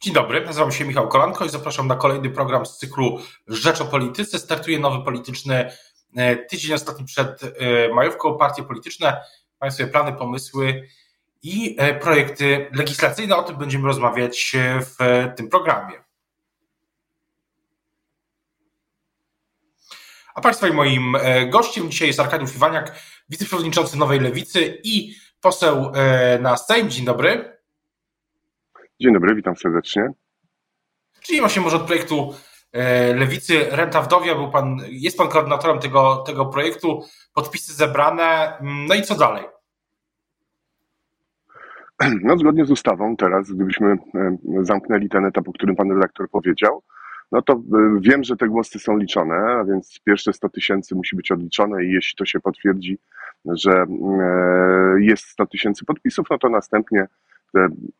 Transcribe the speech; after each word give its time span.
Dzień 0.00 0.14
dobry, 0.14 0.44
nazywam 0.44 0.72
się 0.72 0.84
Michał 0.84 1.08
Kolanko 1.08 1.44
i 1.44 1.48
zapraszam 1.48 1.86
na 1.86 1.96
kolejny 1.96 2.30
program 2.30 2.66
z 2.66 2.78
cyklu 2.78 3.20
Rzecz 3.46 3.80
o 3.80 3.84
Polityce. 3.84 4.38
Startuje 4.38 4.78
nowy 4.78 5.04
polityczny 5.04 5.70
e, 6.16 6.36
tydzień 6.36 6.74
ostatni 6.74 7.04
przed 7.04 7.42
e, 7.42 7.48
majówką. 7.94 8.38
Partie 8.38 8.62
polityczne 8.62 9.22
mają 9.60 9.70
swoje 9.72 9.88
plany, 9.88 10.12
pomysły 10.12 10.88
i 11.42 11.76
e, 11.78 11.94
projekty 11.94 12.70
legislacyjne. 12.72 13.36
O 13.36 13.42
tym 13.42 13.56
będziemy 13.56 13.88
rozmawiać 13.88 14.56
w 14.80 14.96
tym 15.36 15.48
programie. 15.48 16.04
A 20.34 20.40
Państwa 20.40 20.68
i 20.68 20.72
moim 20.72 21.16
gościem 21.50 21.90
dzisiaj 21.90 22.08
jest 22.08 22.20
Arkadiusz 22.20 22.54
Iwaniak, 22.54 23.00
wiceprzewodniczący 23.28 23.98
Nowej 23.98 24.20
Lewicy 24.20 24.80
i 24.84 25.14
poseł 25.40 25.92
na 26.40 26.56
Sejm. 26.56 26.90
Dzień 26.90 27.04
dobry. 27.04 27.55
Dzień 29.00 29.14
dobry, 29.14 29.34
witam 29.34 29.56
serdecznie. 29.56 30.10
Czyli 31.22 31.40
właśnie 31.40 31.62
może 31.62 31.76
od 31.76 31.86
projektu 31.86 32.34
e, 32.72 33.14
Lewicy 33.14 33.66
Renta 33.70 34.02
Wdowia, 34.02 34.34
był 34.34 34.50
pan, 34.50 34.78
jest 34.88 35.18
pan 35.18 35.28
koordynatorem 35.28 35.78
tego, 35.78 36.16
tego 36.16 36.46
projektu, 36.46 37.02
podpisy 37.34 37.74
zebrane, 37.74 38.52
no 38.88 38.94
i 38.94 39.02
co 39.02 39.14
dalej? 39.14 39.44
No 42.22 42.38
zgodnie 42.38 42.64
z 42.64 42.70
ustawą 42.70 43.16
teraz, 43.16 43.50
gdybyśmy 43.50 43.92
e, 44.14 44.36
zamknęli 44.60 45.08
ten 45.08 45.24
etap, 45.24 45.48
o 45.48 45.52
którym 45.52 45.76
pan 45.76 45.90
redaktor 45.90 46.30
powiedział, 46.30 46.82
no 47.32 47.42
to 47.42 47.52
e, 47.52 47.58
wiem, 48.00 48.24
że 48.24 48.36
te 48.36 48.48
głosy 48.48 48.78
są 48.78 48.96
liczone, 48.96 49.34
a 49.34 49.64
więc 49.64 50.00
pierwsze 50.04 50.32
100 50.32 50.48
tysięcy 50.48 50.94
musi 50.94 51.16
być 51.16 51.32
odliczone 51.32 51.84
i 51.84 51.92
jeśli 51.92 52.16
to 52.16 52.24
się 52.24 52.40
potwierdzi, 52.40 52.98
że 53.44 53.86
jest 55.00 55.24
100 55.24 55.46
tysięcy 55.46 55.84
podpisów, 55.84 56.26
no 56.30 56.38
to 56.38 56.48
następnie 56.48 57.06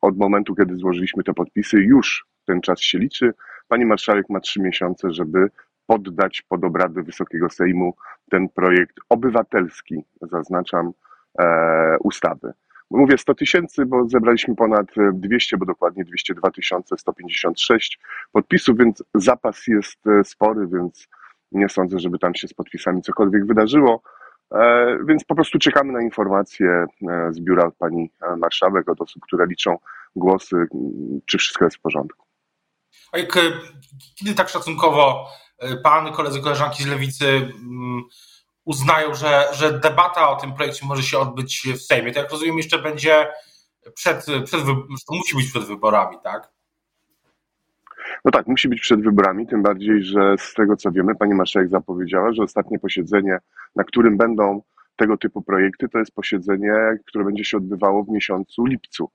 od 0.01 0.17
momentu, 0.17 0.55
kiedy 0.55 0.77
złożyliśmy 0.77 1.23
te 1.23 1.35
podpisy, 1.35 1.77
już 1.77 2.27
ten 2.47 2.61
czas 2.61 2.81
się 2.81 2.99
liczy. 2.99 3.35
Pani 3.69 3.85
marszałek 3.85 4.29
ma 4.31 4.41
trzy 4.41 4.61
miesiące, 4.61 5.13
żeby 5.13 5.51
poddać 5.87 6.43
pod 6.49 6.65
obrady 6.65 7.03
Wysokiego 7.03 7.51
Sejmu 7.51 7.95
ten 8.31 8.49
projekt 8.49 8.97
obywatelski, 9.09 10.05
zaznaczam, 10.23 10.93
e, 11.39 11.97
ustawy. 12.05 12.53
Mówię 12.91 13.19
100 13.19 13.35
tysięcy, 13.35 13.87
bo 13.87 14.09
zebraliśmy 14.09 14.57
ponad 14.57 14.87
200, 15.13 15.57
bo 15.57 15.67
dokładnie 15.67 16.05
202 16.05 16.51
156 16.97 17.99
podpisów, 18.33 18.79
więc 18.79 19.05
zapas 19.15 19.67
jest 19.67 20.07
e, 20.07 20.25
spory, 20.25 20.67
więc 20.67 21.09
nie 21.53 21.69
sądzę, 21.69 21.99
żeby 21.99 22.19
tam 22.19 22.35
się 22.35 22.49
z 22.49 22.55
podpisami 22.55 23.03
cokolwiek 23.03 23.47
wydarzyło. 23.47 24.03
E, 24.55 24.99
więc 25.07 25.25
po 25.25 25.35
prostu 25.35 25.59
czekamy 25.59 25.93
na 25.93 26.03
informacje 26.03 26.69
e, 26.69 27.33
z 27.33 27.41
biura 27.41 27.71
pani 27.79 28.11
e, 28.23 28.37
marszałek 28.37 28.89
od 28.89 29.01
osób, 29.01 29.23
które 29.23 29.47
liczą 29.47 29.79
głosy, 30.17 30.67
czy 31.27 31.39
wszystko 31.39 31.65
jest 31.65 31.77
w 31.77 31.81
porządku. 31.81 32.27
A 33.13 33.19
jak, 33.19 33.39
kiedy 34.15 34.35
tak 34.35 34.49
szacunkowo 34.49 35.29
pan, 35.83 36.13
koledzy, 36.13 36.41
koleżanki 36.41 36.83
z 36.83 36.87
lewicy 36.87 37.53
uznają, 38.65 39.15
że, 39.15 39.49
że 39.53 39.79
debata 39.79 40.29
o 40.29 40.37
tym 40.37 40.53
projekcie 40.53 40.87
może 40.87 41.03
się 41.03 41.19
odbyć 41.19 41.69
w 41.75 41.83
Sejmie? 41.83 42.13
To 42.13 42.21
jak 42.21 42.31
rozumiem, 42.31 42.57
jeszcze 42.57 42.79
będzie 42.79 43.29
przed, 43.95 44.27
przed 44.45 44.61
to 45.07 45.15
musi 45.15 45.37
być 45.37 45.51
przed 45.51 45.65
wyborami, 45.65 46.17
tak? 46.25 46.49
No 48.25 48.31
tak, 48.31 48.47
musi 48.47 48.69
być 48.69 48.81
przed 48.81 49.03
wyborami, 49.03 49.47
tym 49.47 49.63
bardziej, 49.63 50.03
że 50.03 50.35
z 50.39 50.55
tego 50.55 50.77
co 50.77 50.93
wiemy, 50.93 51.15
pani 51.15 51.35
marszałek 51.35 51.69
zapowiedziała, 51.69 52.33
że 52.33 52.43
ostatnie 52.43 52.79
posiedzenie, 52.79 53.39
na 53.77 53.85
którym 53.85 54.17
będą 54.17 54.63
tego 54.97 55.17
typu 55.17 55.43
projekty, 55.43 55.89
to 55.89 55.99
jest 55.99 56.15
posiedzenie, 56.15 56.75
które 57.07 57.25
będzie 57.25 57.45
się 57.45 57.57
odbywało 57.57 58.05
w 58.05 58.09
miesiącu 58.09 58.65
lipcu. 58.65 59.11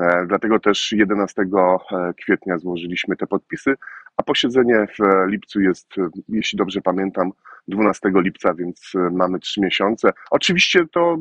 E, 0.00 0.26
dlatego 0.26 0.60
też 0.60 0.92
11 0.92 1.42
e, 1.42 1.78
kwietnia 2.14 2.58
złożyliśmy 2.58 3.16
te 3.16 3.26
podpisy, 3.26 3.74
a 4.16 4.22
posiedzenie 4.22 4.86
w 4.86 5.28
lipcu 5.28 5.60
jest, 5.60 5.94
jeśli 6.28 6.58
dobrze 6.58 6.80
pamiętam, 6.80 7.32
12 7.68 8.10
lipca, 8.14 8.54
więc 8.54 8.92
mamy 9.12 9.38
trzy 9.38 9.60
miesiące. 9.60 10.12
Oczywiście 10.30 10.86
to 10.92 11.16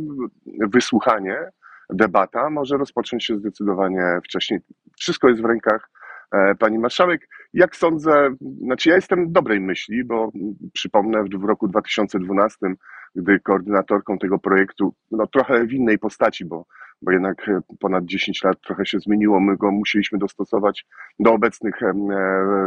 wysłuchanie, 0.68 1.38
debata 1.90 2.50
może 2.50 2.78
rozpocząć 2.78 3.26
się 3.26 3.38
zdecydowanie 3.38 4.20
wcześniej. 4.24 4.60
Wszystko 4.98 5.30
jest 5.30 5.42
w 5.42 5.46
rękach 5.46 5.90
E, 6.32 6.56
pani 6.56 6.80
marszałek. 6.80 7.28
Jak 7.54 7.76
sądzę, 7.76 8.36
znaczy 8.62 8.90
ja 8.90 8.96
jestem 8.96 9.32
dobrej 9.32 9.60
myśli, 9.60 10.04
bo 10.04 10.32
przypomnę 10.74 11.24
w 11.24 11.44
roku 11.44 11.68
2012, 11.68 12.58
gdy 13.16 13.40
koordynatorką 13.40 14.18
tego 14.18 14.40
projektu, 14.40 14.94
no 15.12 15.28
trochę 15.28 15.66
w 15.66 15.74
innej 15.74 16.00
postaci, 16.00 16.46
bo, 16.46 16.66
bo 17.02 17.12
jednak 17.12 17.50
ponad 17.80 18.06
10 18.06 18.44
lat 18.44 18.62
trochę 18.62 18.86
się 18.86 19.00
zmieniło, 19.00 19.40
my 19.40 19.58
go 19.58 19.72
musieliśmy 19.72 20.20
dostosować 20.20 20.86
do 21.20 21.34
obecnych 21.34 21.84
e, 21.84 21.94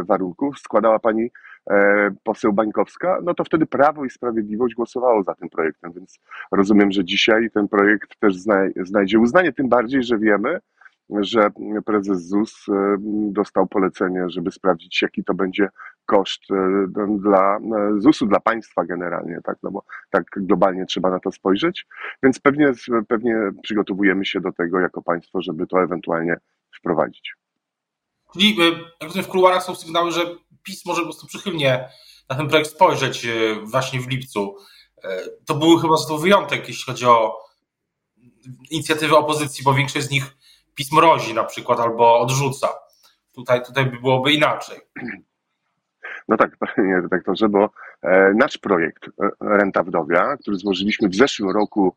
warunków, 0.07 0.59
składała 0.59 0.99
pani 0.99 1.31
e, 1.69 2.09
poseł 2.23 2.53
Bańkowska, 2.53 3.19
no 3.23 3.33
to 3.33 3.43
wtedy 3.43 3.65
Prawo 3.65 4.05
i 4.05 4.09
Sprawiedliwość 4.09 4.75
głosowało 4.75 5.23
za 5.23 5.35
tym 5.35 5.49
projektem, 5.49 5.91
więc 5.93 6.19
rozumiem, 6.51 6.91
że 6.91 7.05
dzisiaj 7.05 7.49
ten 7.53 7.67
projekt 7.67 8.19
też 8.19 8.35
znajdzie 8.83 9.19
uznanie, 9.19 9.53
tym 9.53 9.69
bardziej, 9.69 10.03
że 10.03 10.17
wiemy, 10.17 10.59
że 11.09 11.51
prezes 11.85 12.27
ZUS 12.27 12.69
e, 12.69 12.95
dostał 13.31 13.67
polecenie, 13.67 14.25
żeby 14.27 14.51
sprawdzić, 14.51 15.01
jaki 15.01 15.23
to 15.23 15.33
będzie 15.33 15.69
koszt 16.05 16.41
e, 16.51 16.85
dla 17.19 17.57
e, 17.57 17.61
ZUS-u, 18.01 18.25
dla 18.25 18.39
państwa 18.39 18.85
generalnie, 18.85 19.39
tak, 19.43 19.57
no 19.63 19.71
bo 19.71 19.83
tak 20.09 20.23
globalnie 20.35 20.85
trzeba 20.85 21.09
na 21.09 21.19
to 21.19 21.31
spojrzeć, 21.31 21.85
więc 22.23 22.39
pewnie, 22.39 22.71
pewnie 23.07 23.35
przygotowujemy 23.63 24.25
się 24.25 24.41
do 24.41 24.51
tego 24.51 24.79
jako 24.79 25.01
państwo, 25.01 25.41
żeby 25.41 25.67
to 25.67 25.83
ewentualnie 25.83 26.35
wprowadzić. 26.77 27.35
Czyli 28.33 28.57
w 29.23 29.27
kuluarach 29.27 29.63
są 29.63 29.75
sygnały, 29.75 30.11
że 30.11 30.21
PiS 30.63 30.85
może 30.85 31.01
po 31.01 31.07
prostu 31.07 31.27
przychylnie 31.27 31.89
na 32.29 32.35
ten 32.35 32.47
projekt 32.47 32.69
spojrzeć 32.69 33.27
właśnie 33.63 33.99
w 33.99 34.07
lipcu. 34.07 34.55
To 35.45 35.55
był 35.55 35.77
chyba 35.77 35.93
to 36.07 36.17
wyjątek, 36.17 36.67
jeśli 36.67 36.83
chodzi 36.85 37.05
o 37.05 37.37
inicjatywy 38.69 39.17
opozycji, 39.17 39.63
bo 39.63 39.73
większość 39.73 40.05
z 40.05 40.11
nich 40.11 40.35
PiS 40.75 40.91
mrozi 40.91 41.33
na 41.33 41.43
przykład 41.43 41.79
albo 41.79 42.19
odrzuca. 42.19 42.67
Tutaj, 43.35 43.63
tutaj 43.65 43.85
by 43.85 43.99
byłoby 43.99 44.33
inaczej. 44.33 44.79
No 46.27 46.37
tak, 46.37 46.57
panie 46.57 46.95
redaktorze, 47.01 47.49
bo 47.49 47.69
e, 48.01 48.33
nasz 48.35 48.57
projekt 48.57 49.07
e, 49.07 49.29
Renta 49.41 49.83
Wdowia, 49.83 50.37
który 50.37 50.57
złożyliśmy 50.57 51.09
w 51.09 51.15
zeszłym 51.15 51.49
roku, 51.49 51.95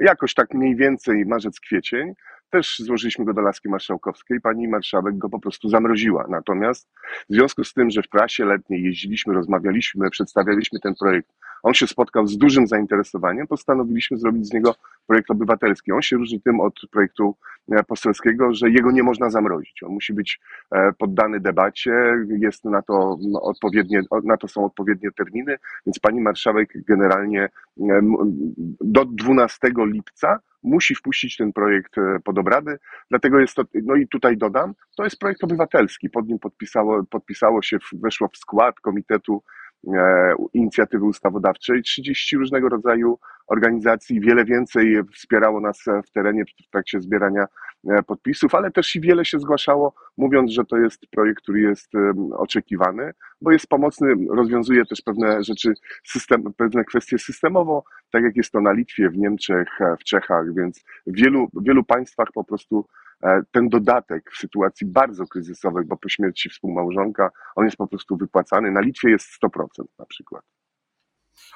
jakoś 0.00 0.34
tak 0.34 0.54
mniej 0.54 0.76
więcej 0.76 1.26
marzec, 1.26 1.60
kwiecień, 1.60 2.14
też 2.50 2.78
złożyliśmy 2.78 3.24
go 3.24 3.34
do 3.34 3.40
Laski 3.40 3.68
Marszałkowskiej, 3.68 4.40
pani 4.40 4.68
marszałek 4.68 5.18
go 5.18 5.28
po 5.28 5.40
prostu 5.40 5.68
zamroziła. 5.68 6.26
Natomiast 6.28 6.88
w 7.30 7.34
związku 7.34 7.64
z 7.64 7.72
tym, 7.72 7.90
że 7.90 8.02
w 8.02 8.08
prasie 8.08 8.44
letniej 8.44 8.82
jeździliśmy, 8.82 9.34
rozmawialiśmy, 9.34 10.10
przedstawialiśmy 10.10 10.80
ten 10.80 10.94
projekt, 10.94 11.30
on 11.66 11.74
się 11.74 11.86
spotkał 11.86 12.26
z 12.26 12.38
dużym 12.38 12.66
zainteresowaniem, 12.66 13.46
postanowiliśmy 13.46 14.18
zrobić 14.18 14.48
z 14.48 14.52
niego 14.52 14.74
projekt 15.06 15.30
obywatelski. 15.30 15.92
On 15.92 16.02
się 16.02 16.16
różni 16.16 16.40
tym 16.40 16.60
od 16.60 16.74
projektu 16.90 17.36
e, 17.72 17.84
poselskiego, 17.84 18.54
że 18.54 18.70
jego 18.70 18.90
nie 18.90 19.02
można 19.02 19.30
zamrozić. 19.30 19.82
On 19.82 19.92
musi 19.92 20.12
być 20.12 20.40
e, 20.72 20.92
poddany 20.92 21.40
debacie, 21.40 21.92
jest 22.28 22.64
na 22.64 22.82
to 22.82 23.18
no, 23.20 23.42
odpowiednie, 23.42 24.02
na 24.24 24.36
to 24.36 24.48
są 24.48 24.64
odpowiednie 24.64 25.10
terminy, 25.12 25.56
więc 25.86 25.98
pani 25.98 26.20
marszałek 26.20 26.72
generalnie 26.88 27.42
e, 27.42 28.00
do 28.80 29.04
12 29.04 29.68
lipca 29.76 30.40
musi 30.62 30.94
wpuścić 30.94 31.36
ten 31.36 31.52
projekt 31.52 31.94
pod 32.24 32.38
obrady, 32.38 32.78
dlatego 33.10 33.40
jest 33.40 33.54
to, 33.54 33.62
no 33.74 33.94
i 33.94 34.08
tutaj 34.08 34.36
dodam, 34.36 34.74
to 34.96 35.04
jest 35.04 35.18
projekt 35.18 35.44
obywatelski, 35.44 36.10
pod 36.10 36.28
nim 36.28 36.38
podpisało, 36.38 37.04
podpisało 37.10 37.62
się, 37.62 37.78
weszło 37.92 38.28
w 38.28 38.36
skład 38.36 38.80
Komitetu 38.80 39.42
inicjatywy 40.52 41.04
ustawodawczej, 41.04 41.82
30 41.82 42.36
różnego 42.36 42.68
rodzaju 42.68 43.18
organizacji, 43.46 44.20
wiele 44.20 44.44
więcej 44.44 44.96
wspierało 45.14 45.60
nas 45.60 45.84
w 46.06 46.10
terenie 46.10 46.44
w 46.44 46.70
trakcie 46.70 47.00
zbierania 47.00 47.46
e, 47.88 48.02
podpisów, 48.02 48.54
ale 48.54 48.70
też 48.70 48.96
i 48.96 49.00
wiele 49.00 49.24
się 49.24 49.38
zgłaszało, 49.38 49.94
mówiąc, 50.16 50.50
że 50.50 50.64
to 50.64 50.76
jest 50.76 51.06
projekt, 51.10 51.42
który 51.42 51.60
jest 51.60 51.92
oczekiwany, 52.32 53.12
bo 53.40 53.52
jest 53.52 53.66
pomocny, 53.66 54.14
rozwiązuje 54.30 54.84
też 54.86 55.02
pewne 55.02 55.42
rzeczy, 55.42 55.74
system, 56.04 56.42
pewne 56.56 56.84
kwestie 56.84 57.18
systemowo, 57.18 57.84
tak 58.10 58.22
jak 58.22 58.36
jest 58.36 58.52
to 58.52 58.60
na 58.60 58.72
Litwie, 58.72 59.10
w 59.10 59.18
Niemczech, 59.18 59.68
w 60.00 60.04
Czechach, 60.04 60.54
więc 60.54 60.84
w 61.06 61.16
wielu, 61.16 61.48
w 61.54 61.64
wielu 61.64 61.84
państwach 61.84 62.28
po 62.34 62.44
prostu 62.44 62.86
E, 63.05 63.05
ten 63.52 63.68
dodatek 63.68 64.30
w 64.34 64.38
sytuacji 64.38 64.86
bardzo 64.86 65.26
kryzysowej, 65.26 65.84
bo 65.84 65.96
po 65.96 66.08
śmierci 66.08 66.50
współmałżonka, 66.50 67.30
on 67.56 67.64
jest 67.64 67.76
po 67.76 67.86
prostu 67.86 68.16
wypłacany. 68.16 68.70
Na 68.70 68.80
Litwie 68.80 69.10
jest 69.10 69.26
100% 69.42 69.84
na 69.98 70.06
przykład. 70.06 70.42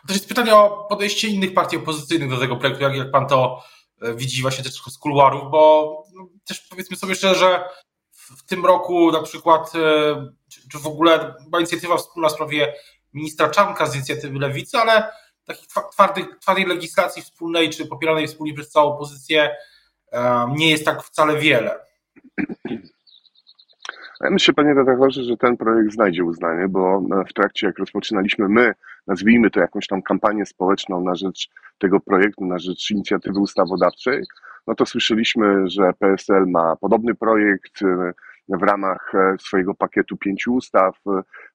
To 0.06 0.12
jest 0.12 0.28
pytanie 0.28 0.54
o 0.54 0.86
podejście 0.88 1.28
innych 1.28 1.54
partii 1.54 1.76
opozycyjnych 1.76 2.30
do 2.30 2.38
tego 2.38 2.56
projektu, 2.56 2.82
jak, 2.82 2.96
jak 2.96 3.10
pan 3.10 3.26
to 3.26 3.62
e, 4.02 4.14
widzi 4.14 4.42
właśnie 4.42 4.64
też 4.64 4.74
z 4.74 4.98
kuluarów, 4.98 5.50
bo 5.50 6.02
no, 6.14 6.28
też 6.44 6.60
powiedzmy 6.70 6.96
sobie 6.96 7.14
szczerze, 7.14 7.64
w 8.12 8.42
tym 8.42 8.66
roku 8.66 9.12
na 9.12 9.22
przykład, 9.22 9.72
e, 9.74 10.32
czy, 10.48 10.68
czy 10.68 10.78
w 10.78 10.86
ogóle 10.86 11.34
była 11.48 11.60
inicjatywa 11.60 11.96
wspólna 11.96 12.28
w 12.28 12.32
sprawie 12.32 12.74
ministra 13.12 13.48
Czanka 13.48 13.86
z 13.86 13.94
inicjatywy 13.94 14.38
Lewicy, 14.38 14.78
ale 14.78 15.12
takiej 15.44 15.66
twardej, 15.92 16.24
twardej 16.40 16.66
legislacji 16.66 17.22
wspólnej, 17.22 17.70
czy 17.70 17.86
popieranej 17.86 18.26
wspólnie 18.26 18.54
przez 18.54 18.70
całą 18.70 18.94
opozycję 18.94 19.56
nie 20.56 20.70
jest 20.70 20.84
tak 20.84 21.02
wcale 21.02 21.38
wiele. 21.38 21.78
Myślę, 24.30 24.54
panie 24.54 24.74
redaktorze, 24.74 25.22
że 25.22 25.36
ten 25.36 25.56
projekt 25.56 25.92
znajdzie 25.92 26.24
uznanie, 26.24 26.68
bo 26.68 27.02
w 27.28 27.32
trakcie, 27.32 27.66
jak 27.66 27.78
rozpoczynaliśmy 27.78 28.48
my, 28.48 28.74
nazwijmy 29.06 29.50
to 29.50 29.60
jakąś 29.60 29.86
tam 29.86 30.02
kampanię 30.02 30.46
społeczną 30.46 31.00
na 31.00 31.14
rzecz 31.14 31.48
tego 31.78 32.00
projektu, 32.00 32.44
na 32.44 32.58
rzecz 32.58 32.90
inicjatywy 32.90 33.40
ustawodawczej, 33.40 34.24
no 34.66 34.74
to 34.74 34.86
słyszeliśmy, 34.86 35.68
że 35.70 35.92
PSL 35.98 36.46
ma 36.46 36.76
podobny 36.76 37.14
projekt 37.14 37.82
e, 37.82 38.12
w 38.48 38.62
ramach 38.62 39.12
e, 39.14 39.36
swojego 39.40 39.74
pakietu 39.74 40.16
pięciu 40.16 40.54
ustaw. 40.54 41.00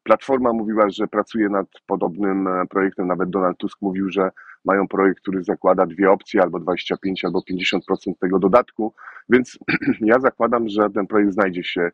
Platforma 0.04 0.54
mówiła, 0.54 0.90
że 0.90 1.08
pracuje 1.08 1.50
nad 1.50 1.68
podobnym 1.86 2.48
e, 2.48 2.66
projektem, 2.66 3.08
nawet 3.08 3.30
Donald 3.30 3.58
Tusk 3.58 3.82
mówił, 3.82 4.10
że 4.10 4.32
mają 4.66 4.88
projekt, 4.88 5.20
który 5.22 5.44
zakłada 5.44 5.86
dwie 5.86 6.12
opcje, 6.12 6.42
albo 6.42 6.60
25, 6.60 7.26
albo 7.26 7.42
50% 7.52 7.80
tego 8.20 8.40
dodatku, 8.40 8.94
więc 9.30 9.60
ja 10.02 10.20
zakładam, 10.20 10.70
że 10.70 10.90
ten 10.90 11.08
projekt 11.08 11.34
znajdzie 11.34 11.64
się 11.64 11.92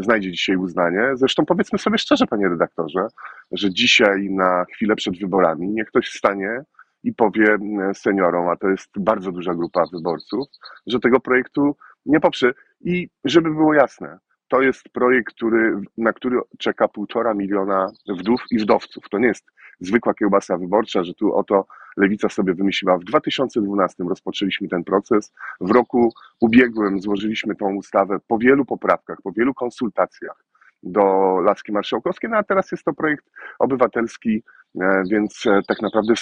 znajdzie 0.00 0.32
dzisiaj 0.32 0.56
uznanie. 0.56 1.10
Zresztą 1.14 1.44
powiedzmy 1.46 1.78
sobie 1.78 1.98
szczerze, 1.98 2.26
panie 2.26 2.48
redaktorze, 2.48 3.06
że 3.52 3.70
dzisiaj 3.72 4.30
na 4.30 4.64
chwilę 4.74 4.96
przed 4.96 5.18
wyborami 5.18 5.68
niech 5.68 5.88
ktoś 5.88 6.08
wstanie 6.08 6.62
i 7.04 7.14
powie 7.14 7.56
seniorom, 7.94 8.48
a 8.48 8.56
to 8.56 8.68
jest 8.68 8.90
bardzo 8.96 9.32
duża 9.32 9.54
grupa 9.54 9.84
wyborców, 9.92 10.46
że 10.86 11.00
tego 11.00 11.20
projektu 11.20 11.76
nie 12.06 12.20
poprze. 12.20 12.52
I 12.80 13.08
żeby 13.24 13.50
było 13.50 13.74
jasne, 13.74 14.18
to 14.48 14.62
jest 14.62 14.88
projekt, 14.88 15.34
który, 15.34 15.80
na 15.96 16.12
który 16.12 16.40
czeka 16.58 16.88
półtora 16.88 17.34
miliona 17.34 17.92
wdów 18.08 18.40
i 18.50 18.58
wdowców. 18.58 19.04
To 19.10 19.18
nie 19.18 19.28
jest 19.28 19.44
zwykła 19.80 20.14
kiełbasa 20.14 20.58
wyborcza, 20.58 21.04
że 21.04 21.14
tu 21.14 21.34
oto 21.34 21.66
lewica 21.98 22.28
sobie 22.28 22.54
wymyśliła. 22.54 22.98
W 22.98 23.04
2012 23.04 24.04
rozpoczęliśmy 24.04 24.68
ten 24.68 24.84
proces. 24.84 25.32
W 25.60 25.70
roku 25.70 26.12
ubiegłym 26.40 27.00
złożyliśmy 27.00 27.54
tą 27.54 27.74
ustawę 27.74 28.18
po 28.26 28.38
wielu 28.38 28.64
poprawkach, 28.64 29.18
po 29.22 29.32
wielu 29.32 29.54
konsultacjach 29.54 30.48
do 30.82 31.02
laski 31.40 31.72
marszałkowskiej, 31.72 32.30
no 32.30 32.36
a 32.36 32.42
teraz 32.42 32.72
jest 32.72 32.84
to 32.84 32.92
projekt 32.92 33.24
obywatelski, 33.58 34.42
e, 34.80 35.02
więc 35.10 35.46
e, 35.46 35.60
tak 35.68 35.82
naprawdę 35.82 36.14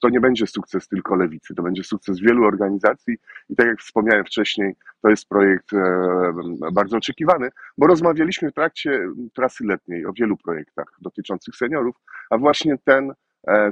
to 0.00 0.08
nie 0.08 0.20
będzie 0.20 0.46
sukces 0.46 0.88
tylko 0.88 1.16
lewicy, 1.16 1.54
to 1.54 1.62
będzie 1.62 1.84
sukces 1.84 2.20
wielu 2.20 2.44
organizacji 2.44 3.16
i 3.48 3.56
tak 3.56 3.66
jak 3.66 3.80
wspomniałem 3.80 4.24
wcześniej, 4.24 4.74
to 5.02 5.08
jest 5.08 5.28
projekt 5.28 5.72
e, 5.72 6.32
bardzo 6.72 6.96
oczekiwany, 6.96 7.50
bo 7.78 7.86
rozmawialiśmy 7.86 8.50
w 8.50 8.54
trakcie 8.54 9.08
trasy 9.34 9.64
letniej 9.64 10.06
o 10.06 10.12
wielu 10.12 10.36
projektach 10.36 10.86
dotyczących 11.00 11.56
seniorów, 11.56 11.96
a 12.30 12.38
właśnie 12.38 12.78
ten 12.84 13.12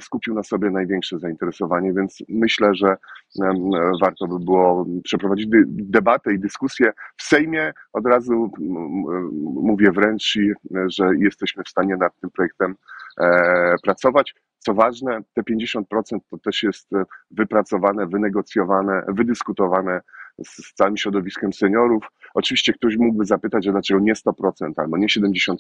skupił 0.00 0.34
na 0.34 0.42
sobie 0.42 0.70
największe 0.70 1.18
zainteresowanie, 1.18 1.92
więc 1.92 2.18
myślę, 2.28 2.74
że 2.74 2.96
warto 4.02 4.26
by 4.26 4.44
było 4.44 4.86
przeprowadzić 5.04 5.46
debatę 5.66 6.34
i 6.34 6.38
dyskusję 6.38 6.92
w 7.16 7.22
Sejmie. 7.22 7.72
Od 7.92 8.06
razu 8.06 8.50
mówię 9.62 9.92
wręcz, 9.92 10.38
że 10.86 11.10
jesteśmy 11.18 11.64
w 11.64 11.68
stanie 11.68 11.96
nad 11.96 12.20
tym 12.20 12.30
projektem 12.30 12.74
e, 13.20 13.74
pracować. 13.82 14.34
Co 14.58 14.74
ważne, 14.74 15.20
te 15.34 15.42
50% 15.42 15.82
to 16.30 16.38
też 16.38 16.62
jest 16.62 16.90
wypracowane, 17.30 18.06
wynegocjowane, 18.06 19.04
wydyskutowane 19.08 20.00
z 20.42 20.74
całym 20.74 20.96
środowiskiem 20.96 21.52
seniorów. 21.52 22.08
Oczywiście 22.34 22.72
ktoś 22.72 22.96
mógłby 22.96 23.24
zapytać, 23.24 23.68
a 23.68 23.72
dlaczego 23.72 24.00
nie 24.00 24.14
100% 24.14 24.72
albo 24.76 24.96
nie 24.96 25.06
75%. 25.06 25.56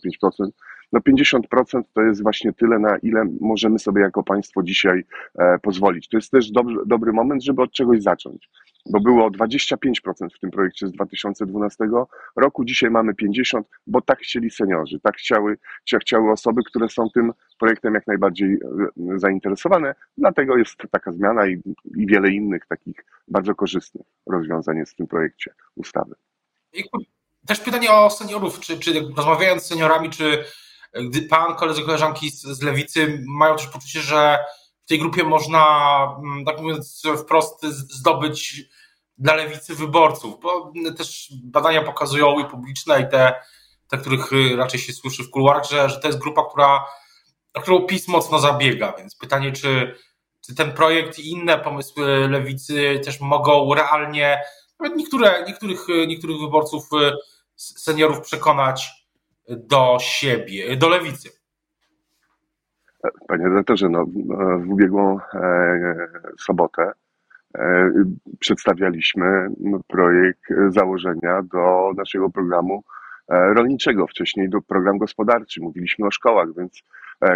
No 0.92 1.00
50% 1.00 1.82
to 1.94 2.02
jest 2.02 2.22
właśnie 2.22 2.52
tyle, 2.52 2.78
na 2.78 2.96
ile 3.02 3.24
możemy 3.40 3.78
sobie 3.78 4.02
jako 4.02 4.22
państwo 4.22 4.62
dzisiaj 4.62 5.04
e, 5.38 5.58
pozwolić. 5.58 6.08
To 6.08 6.16
jest 6.16 6.30
też 6.30 6.50
dobry 6.86 7.12
moment, 7.12 7.44
żeby 7.44 7.62
od 7.62 7.72
czegoś 7.72 8.02
zacząć, 8.02 8.48
bo 8.86 9.00
było 9.00 9.30
25% 9.30 10.28
w 10.36 10.38
tym 10.40 10.50
projekcie 10.50 10.86
z 10.86 10.92
2012 10.92 11.84
roku, 12.36 12.64
dzisiaj 12.64 12.90
mamy 12.90 13.12
50%, 13.12 13.62
bo 13.86 14.00
tak 14.00 14.18
chcieli 14.18 14.50
seniorzy, 14.50 15.00
tak 15.00 15.16
chciały, 15.16 15.58
chciały 16.00 16.32
osoby, 16.32 16.62
które 16.66 16.88
są 16.88 17.10
tym 17.10 17.32
projektem 17.58 17.94
jak 17.94 18.06
najbardziej 18.06 18.52
e, 18.52 18.58
zainteresowane, 19.18 19.94
dlatego 20.18 20.56
jest 20.56 20.76
taka 20.90 21.12
zmiana 21.12 21.46
i, 21.46 21.62
i 21.96 22.06
wiele 22.06 22.30
innych 22.30 22.66
takich 22.66 23.04
bardzo 23.28 23.54
korzystnych 23.54 24.06
rozwiązań 24.26 24.76
jest 24.76 24.92
w 24.92 24.96
tym 24.96 25.06
projekcie 25.06 25.54
ustawy. 25.76 26.14
Też 27.46 27.60
pytanie 27.60 27.92
o 27.92 28.10
seniorów, 28.10 28.60
czy, 28.60 28.78
czy 28.78 28.92
rozmawiając 29.16 29.62
z 29.62 29.66
seniorami, 29.66 30.10
czy 30.10 30.44
gdy 30.94 31.22
pan, 31.22 31.54
koledzy, 31.54 31.82
koleżanki 31.82 32.30
z, 32.30 32.42
z 32.42 32.62
lewicy 32.62 33.24
mają 33.26 33.56
też 33.56 33.66
poczucie, 33.66 34.00
że 34.00 34.38
w 34.84 34.88
tej 34.88 34.98
grupie 34.98 35.24
można, 35.24 35.66
mm, 36.18 36.44
tak 36.44 36.60
mówiąc 36.60 37.02
wprost, 37.18 37.66
zdobyć 37.66 38.62
dla 39.18 39.34
lewicy 39.34 39.74
wyborców, 39.74 40.40
bo 40.40 40.72
też 40.96 41.32
badania 41.44 41.82
pokazują 41.82 42.38
i 42.38 42.44
publiczne, 42.44 43.00
i 43.00 43.08
te, 43.08 43.34
te 43.88 43.98
których 43.98 44.30
raczej 44.56 44.80
się 44.80 44.92
słyszy 44.92 45.24
w 45.24 45.30
kuluarach, 45.30 45.64
że, 45.70 45.88
że 45.88 46.00
to 46.00 46.08
jest 46.08 46.18
grupa, 46.18 46.44
która, 46.48 46.84
o 47.54 47.60
którą 47.60 47.86
PiS 47.86 48.08
mocno 48.08 48.38
zabiega, 48.38 48.94
więc 48.98 49.16
pytanie, 49.16 49.52
czy, 49.52 49.94
czy 50.46 50.54
ten 50.54 50.72
projekt 50.72 51.18
i 51.18 51.30
inne 51.30 51.58
pomysły 51.58 52.28
lewicy 52.28 53.00
też 53.04 53.20
mogą 53.20 53.74
realnie, 53.74 54.40
nawet 54.80 54.98
niektóre, 54.98 55.44
niektórych, 55.46 55.86
niektórych 56.06 56.40
wyborców, 56.40 56.88
seniorów 57.56 58.20
przekonać 58.20 58.90
do 59.48 59.98
siebie, 60.00 60.76
do 60.76 60.88
lewicy? 60.88 61.43
Panie 63.28 63.48
redaktorze, 63.48 63.88
no, 63.88 64.06
w 64.58 64.70
ubiegłą 64.70 65.18
e, 65.34 66.08
sobotę 66.38 66.92
e, 67.58 67.90
przedstawialiśmy 68.38 69.48
projekt 69.88 70.42
założenia 70.68 71.42
do 71.42 71.92
naszego 71.96 72.30
programu 72.30 72.84
e, 73.28 73.54
rolniczego, 73.54 74.06
wcześniej 74.06 74.48
do 74.48 74.60
program 74.60 74.98
gospodarczy. 74.98 75.60
Mówiliśmy 75.60 76.06
o 76.06 76.10
szkołach, 76.10 76.48
więc 76.58 76.82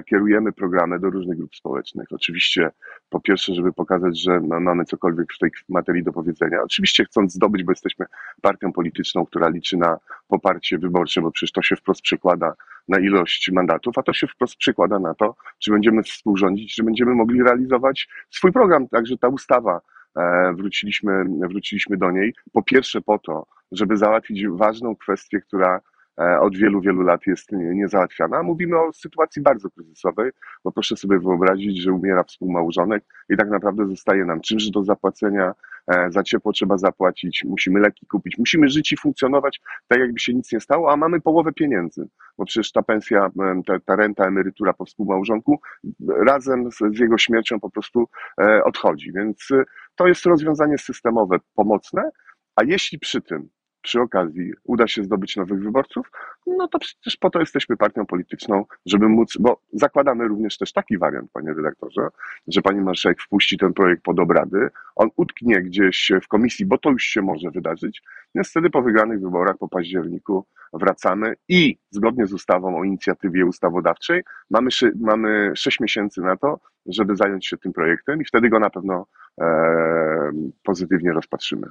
kierujemy 0.06 0.52
programy 0.52 0.98
do 0.98 1.10
różnych 1.10 1.38
grup 1.38 1.56
społecznych. 1.56 2.06
Oczywiście, 2.12 2.70
po 3.08 3.20
pierwsze, 3.20 3.54
żeby 3.54 3.72
pokazać, 3.72 4.22
że 4.22 4.40
mamy 4.40 4.84
cokolwiek 4.84 5.32
w 5.32 5.38
tej 5.38 5.50
materii 5.68 6.04
do 6.04 6.12
powiedzenia. 6.12 6.62
Oczywiście 6.62 7.04
chcąc 7.04 7.32
zdobyć, 7.32 7.64
bo 7.64 7.72
jesteśmy 7.72 8.06
partią 8.42 8.72
polityczną, 8.72 9.26
która 9.26 9.48
liczy 9.48 9.76
na 9.76 9.98
poparcie 10.28 10.78
wyborcze, 10.78 11.20
bo 11.20 11.30
przecież 11.30 11.52
to 11.52 11.62
się 11.62 11.76
wprost 11.76 12.02
przekłada 12.02 12.54
na 12.88 12.98
ilość 12.98 13.50
mandatów, 13.52 13.98
a 13.98 14.02
to 14.02 14.12
się 14.12 14.26
wprost 14.26 14.56
przekłada 14.56 14.98
na 14.98 15.14
to, 15.14 15.36
czy 15.58 15.70
będziemy 15.70 16.02
współrządzić, 16.02 16.74
czy 16.74 16.82
będziemy 16.82 17.14
mogli 17.14 17.42
realizować 17.42 18.08
swój 18.30 18.52
program. 18.52 18.88
Także 18.88 19.16
ta 19.16 19.28
ustawa, 19.28 19.80
e, 20.16 20.52
wróciliśmy, 20.56 21.24
wróciliśmy 21.50 21.96
do 21.96 22.10
niej, 22.10 22.34
po 22.52 22.62
pierwsze 22.62 23.00
po 23.00 23.18
to, 23.18 23.46
żeby 23.72 23.96
załatwić 23.96 24.46
ważną 24.48 24.96
kwestię, 24.96 25.40
która 25.40 25.80
E, 25.80 25.97
od 26.40 26.56
wielu, 26.56 26.80
wielu 26.80 27.02
lat 27.02 27.26
jest 27.26 27.52
niezałatwiana. 27.52 28.42
Mówimy 28.42 28.78
o 28.78 28.92
sytuacji 28.92 29.42
bardzo 29.42 29.70
kryzysowej, 29.70 30.30
bo 30.64 30.72
proszę 30.72 30.96
sobie 30.96 31.18
wyobrazić, 31.18 31.82
że 31.82 31.92
umiera 31.92 32.24
współmałżonek 32.24 33.04
i 33.30 33.36
tak 33.36 33.50
naprawdę 33.50 33.86
zostaje 33.86 34.24
nam 34.24 34.40
czynsz 34.40 34.70
do 34.70 34.84
zapłacenia, 34.84 35.54
e, 35.86 36.10
za 36.10 36.22
ciepło 36.22 36.52
trzeba 36.52 36.78
zapłacić, 36.78 37.44
musimy 37.48 37.80
leki 37.80 38.06
kupić, 38.06 38.38
musimy 38.38 38.68
żyć 38.68 38.92
i 38.92 38.96
funkcjonować 38.96 39.60
tak, 39.88 39.98
jakby 39.98 40.20
się 40.20 40.34
nic 40.34 40.52
nie 40.52 40.60
stało, 40.60 40.92
a 40.92 40.96
mamy 40.96 41.20
połowę 41.20 41.52
pieniędzy, 41.52 42.08
bo 42.38 42.44
przecież 42.44 42.72
ta 42.72 42.82
pensja, 42.82 43.30
ta, 43.66 43.80
ta 43.80 43.96
renta, 43.96 44.26
emerytura 44.26 44.72
po 44.72 44.84
współmałżonku 44.84 45.60
razem 46.08 46.70
z, 46.72 46.78
z 46.96 46.98
jego 46.98 47.18
śmiercią 47.18 47.60
po 47.60 47.70
prostu 47.70 48.08
e, 48.40 48.64
odchodzi. 48.64 49.12
Więc 49.12 49.48
to 49.96 50.06
jest 50.06 50.26
rozwiązanie 50.26 50.78
systemowe, 50.78 51.36
pomocne, 51.54 52.10
a 52.56 52.64
jeśli 52.64 52.98
przy 52.98 53.20
tym 53.20 53.48
przy 53.82 54.00
okazji 54.00 54.52
uda 54.64 54.86
się 54.88 55.04
zdobyć 55.04 55.36
nowych 55.36 55.62
wyborców, 55.62 56.10
no 56.46 56.68
to 56.68 56.78
przecież 56.78 57.16
po 57.16 57.30
to 57.30 57.40
jesteśmy 57.40 57.76
partią 57.76 58.06
polityczną, 58.06 58.64
żeby 58.86 59.08
móc, 59.08 59.36
bo 59.40 59.60
zakładamy 59.72 60.28
również 60.28 60.58
też 60.58 60.72
taki 60.72 60.98
wariant, 60.98 61.30
panie 61.32 61.54
redaktorze, 61.54 62.08
że 62.48 62.62
pani 62.62 62.80
marszałek 62.80 63.22
wpuści 63.22 63.58
ten 63.58 63.72
projekt 63.72 64.02
pod 64.02 64.20
obrady, 64.20 64.68
on 64.96 65.08
utknie 65.16 65.62
gdzieś 65.62 66.12
w 66.22 66.28
komisji, 66.28 66.66
bo 66.66 66.78
to 66.78 66.90
już 66.90 67.02
się 67.02 67.22
może 67.22 67.50
wydarzyć, 67.50 68.02
więc 68.34 68.50
wtedy 68.50 68.70
po 68.70 68.82
wygranych 68.82 69.20
wyborach 69.20 69.58
po 69.58 69.68
październiku 69.68 70.46
wracamy 70.72 71.34
i 71.48 71.78
zgodnie 71.90 72.26
z 72.26 72.32
ustawą 72.32 72.78
o 72.78 72.84
inicjatywie 72.84 73.46
ustawodawczej 73.46 74.22
mamy, 74.50 74.70
mamy 75.00 75.52
6 75.54 75.80
miesięcy 75.80 76.20
na 76.20 76.36
to, 76.36 76.60
żeby 76.86 77.16
zająć 77.16 77.46
się 77.46 77.56
tym 77.56 77.72
projektem 77.72 78.20
i 78.22 78.24
wtedy 78.24 78.48
go 78.48 78.58
na 78.58 78.70
pewno 78.70 79.06
e, 79.40 80.30
pozytywnie 80.62 81.12
rozpatrzymy. 81.12 81.66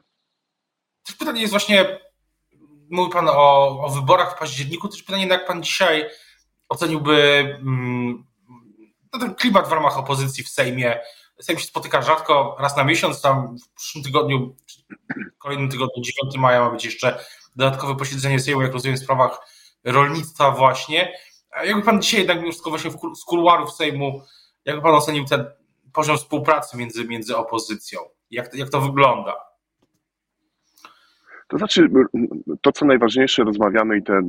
Też 1.08 1.16
pytanie 1.16 1.42
jest 1.42 1.52
właśnie, 1.52 2.00
mówi 2.90 3.12
Pan 3.12 3.30
o, 3.30 3.80
o 3.82 3.90
wyborach 3.90 4.36
w 4.36 4.40
październiku, 4.40 4.88
też 4.88 5.04
pytanie, 5.04 5.28
jak 5.28 5.48
Pan 5.48 5.64
dzisiaj 5.64 6.10
oceniłby 6.70 7.40
mm, 7.62 8.26
no 9.14 9.20
ten 9.20 9.36
klimat 9.36 9.70
w 9.70 9.72
ramach 9.72 9.98
opozycji 9.98 10.44
w 10.44 10.50
Sejmie. 10.50 11.00
Sejm 11.42 11.60
się 11.60 11.66
spotyka 11.66 12.02
rzadko, 12.02 12.56
raz 12.60 12.78
na 12.78 12.84
miesiąc, 12.84 13.22
tam 13.22 13.58
w 13.58 13.70
przyszłym 13.76 14.04
tygodniu, 14.04 14.56
kolejnym 15.38 15.70
tygodniu, 15.70 16.04
9 16.04 16.38
maja 16.38 16.62
ma 16.62 16.70
być 16.70 16.86
jeszcze 16.86 17.20
dodatkowe 17.56 17.96
posiedzenie 17.96 18.40
Sejmu, 18.40 18.62
jak 18.62 18.74
rozumiem, 18.74 18.98
w 18.98 19.00
sprawach 19.00 19.40
rolnictwa 19.84 20.52
właśnie. 20.52 21.14
A 21.52 21.64
jakby 21.64 21.82
Pan 21.82 22.02
dzisiaj 22.02 22.20
jednak 22.20 22.38
mimo 22.38 22.52
wszystko 22.52 22.70
właśnie 22.70 22.92
z 22.92 23.24
kuluarów 23.24 23.74
Sejmu, 23.74 24.22
jakby 24.66 24.82
Pan 24.82 24.96
ocenił 24.96 25.26
ten 25.26 25.46
poziom 25.94 26.18
współpracy 26.18 26.78
między, 26.78 27.06
między 27.06 27.38
opozycją? 27.38 28.00
Jak, 28.32 28.54
jak 28.54 28.70
to 28.70 28.82
wygląda? 28.82 29.47
To 31.48 31.58
znaczy, 31.58 31.90
to 32.62 32.72
co 32.72 32.86
najważniejsze, 32.86 33.44
rozmawiamy 33.44 33.98
i 33.98 34.04
te 34.04 34.22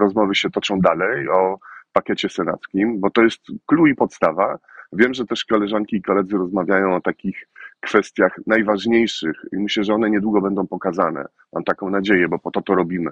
rozmowy 0.00 0.34
się 0.34 0.50
toczą 0.50 0.80
dalej 0.80 1.28
o 1.28 1.58
pakiecie 1.92 2.28
senackim, 2.28 3.00
bo 3.00 3.10
to 3.10 3.22
jest 3.22 3.40
clue 3.66 3.86
i 3.86 3.94
podstawa. 3.94 4.58
Wiem, 4.92 5.14
że 5.14 5.26
też 5.26 5.44
koleżanki 5.44 5.96
i 5.96 6.02
koledzy 6.02 6.36
rozmawiają 6.36 6.94
o 6.94 7.00
takich 7.00 7.48
kwestiach 7.80 8.40
najważniejszych 8.46 9.36
i 9.52 9.56
myślę, 9.56 9.84
że 9.84 9.94
one 9.94 10.10
niedługo 10.10 10.40
będą 10.40 10.66
pokazane. 10.66 11.24
Mam 11.52 11.64
taką 11.64 11.90
nadzieję, 11.90 12.28
bo 12.28 12.38
po 12.38 12.50
to 12.50 12.62
to 12.62 12.74
robimy. 12.74 13.10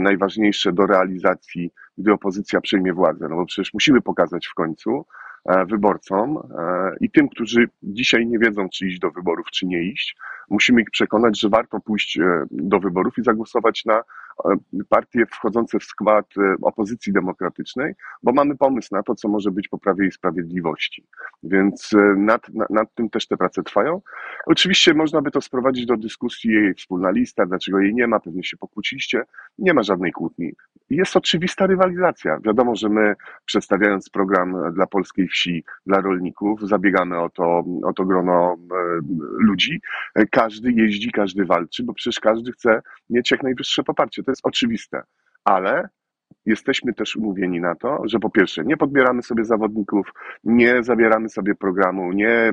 Najważniejsze 0.00 0.72
do 0.72 0.86
realizacji, 0.86 1.70
gdy 1.98 2.12
opozycja 2.12 2.60
przejmie 2.60 2.92
władzę. 2.92 3.28
No 3.28 3.36
bo 3.36 3.46
przecież 3.46 3.74
musimy 3.74 4.00
pokazać 4.00 4.46
w 4.46 4.54
końcu, 4.54 5.04
E, 5.27 5.27
wyborcom 5.46 6.36
e, 6.36 6.96
i 7.00 7.10
tym, 7.10 7.28
którzy 7.28 7.68
dzisiaj 7.82 8.26
nie 8.26 8.38
wiedzą, 8.38 8.68
czy 8.68 8.86
iść 8.86 8.98
do 8.98 9.10
wyborów, 9.10 9.46
czy 9.52 9.66
nie 9.66 9.82
iść, 9.82 10.16
musimy 10.50 10.82
ich 10.82 10.90
przekonać, 10.90 11.40
że 11.40 11.48
warto 11.48 11.80
pójść 11.80 12.18
e, 12.18 12.44
do 12.50 12.80
wyborów 12.80 13.18
i 13.18 13.22
zagłosować 13.22 13.84
na 13.84 14.02
partie 14.88 15.26
wchodzące 15.26 15.78
w 15.78 15.84
skład 15.84 16.26
opozycji 16.62 17.12
demokratycznej, 17.12 17.94
bo 18.22 18.32
mamy 18.32 18.56
pomysł 18.56 18.88
na 18.92 19.02
to, 19.02 19.14
co 19.14 19.28
może 19.28 19.50
być 19.50 19.68
po 19.68 19.78
prawie 19.78 20.06
i 20.06 20.12
sprawiedliwości. 20.12 21.04
Więc 21.42 21.90
nad, 22.16 22.48
nad, 22.48 22.70
nad 22.70 22.94
tym 22.94 23.10
też 23.10 23.26
te 23.26 23.36
prace 23.36 23.62
trwają. 23.62 24.00
Oczywiście 24.46 24.94
można 24.94 25.22
by 25.22 25.30
to 25.30 25.40
sprowadzić 25.40 25.86
do 25.86 25.96
dyskusji 25.96 26.50
jej 26.50 26.74
wspólna 26.74 27.10
lista, 27.10 27.46
dlaczego 27.46 27.80
jej 27.80 27.94
nie 27.94 28.06
ma, 28.06 28.20
pewnie 28.20 28.44
się 28.44 28.56
pokłóciliście. 28.56 29.22
Nie 29.58 29.74
ma 29.74 29.82
żadnej 29.82 30.12
kłótni. 30.12 30.52
Jest 30.90 31.16
oczywista 31.16 31.66
rywalizacja. 31.66 32.38
Wiadomo, 32.40 32.76
że 32.76 32.88
my 32.88 33.14
przedstawiając 33.44 34.10
program 34.10 34.74
dla 34.74 34.86
polskiej 34.86 35.28
wsi, 35.28 35.64
dla 35.86 36.00
rolników, 36.00 36.68
zabiegamy 36.68 37.20
o 37.20 37.28
to, 37.28 37.64
o 37.84 37.92
to 37.92 38.04
grono 38.04 38.56
e, 38.56 38.74
ludzi. 39.38 39.80
Każdy 40.30 40.72
jeździ, 40.72 41.12
każdy 41.12 41.44
walczy, 41.44 41.82
bo 41.82 41.94
przecież 41.94 42.20
każdy 42.20 42.52
chce 42.52 42.82
mieć 43.10 43.30
jak 43.30 43.42
najwyższe 43.42 43.82
poparcie. 43.82 44.22
To 44.28 44.32
jest 44.32 44.46
oczywiste. 44.46 45.02
Ale 45.44 45.88
jesteśmy 46.46 46.94
też 46.94 47.16
umówieni 47.16 47.60
na 47.60 47.74
to, 47.74 48.02
że 48.04 48.18
po 48.18 48.30
pierwsze 48.30 48.64
nie 48.64 48.76
podbieramy 48.76 49.22
sobie 49.22 49.44
zawodników, 49.44 50.12
nie 50.44 50.82
zabieramy 50.82 51.28
sobie 51.28 51.54
programu, 51.54 52.12
nie, 52.12 52.52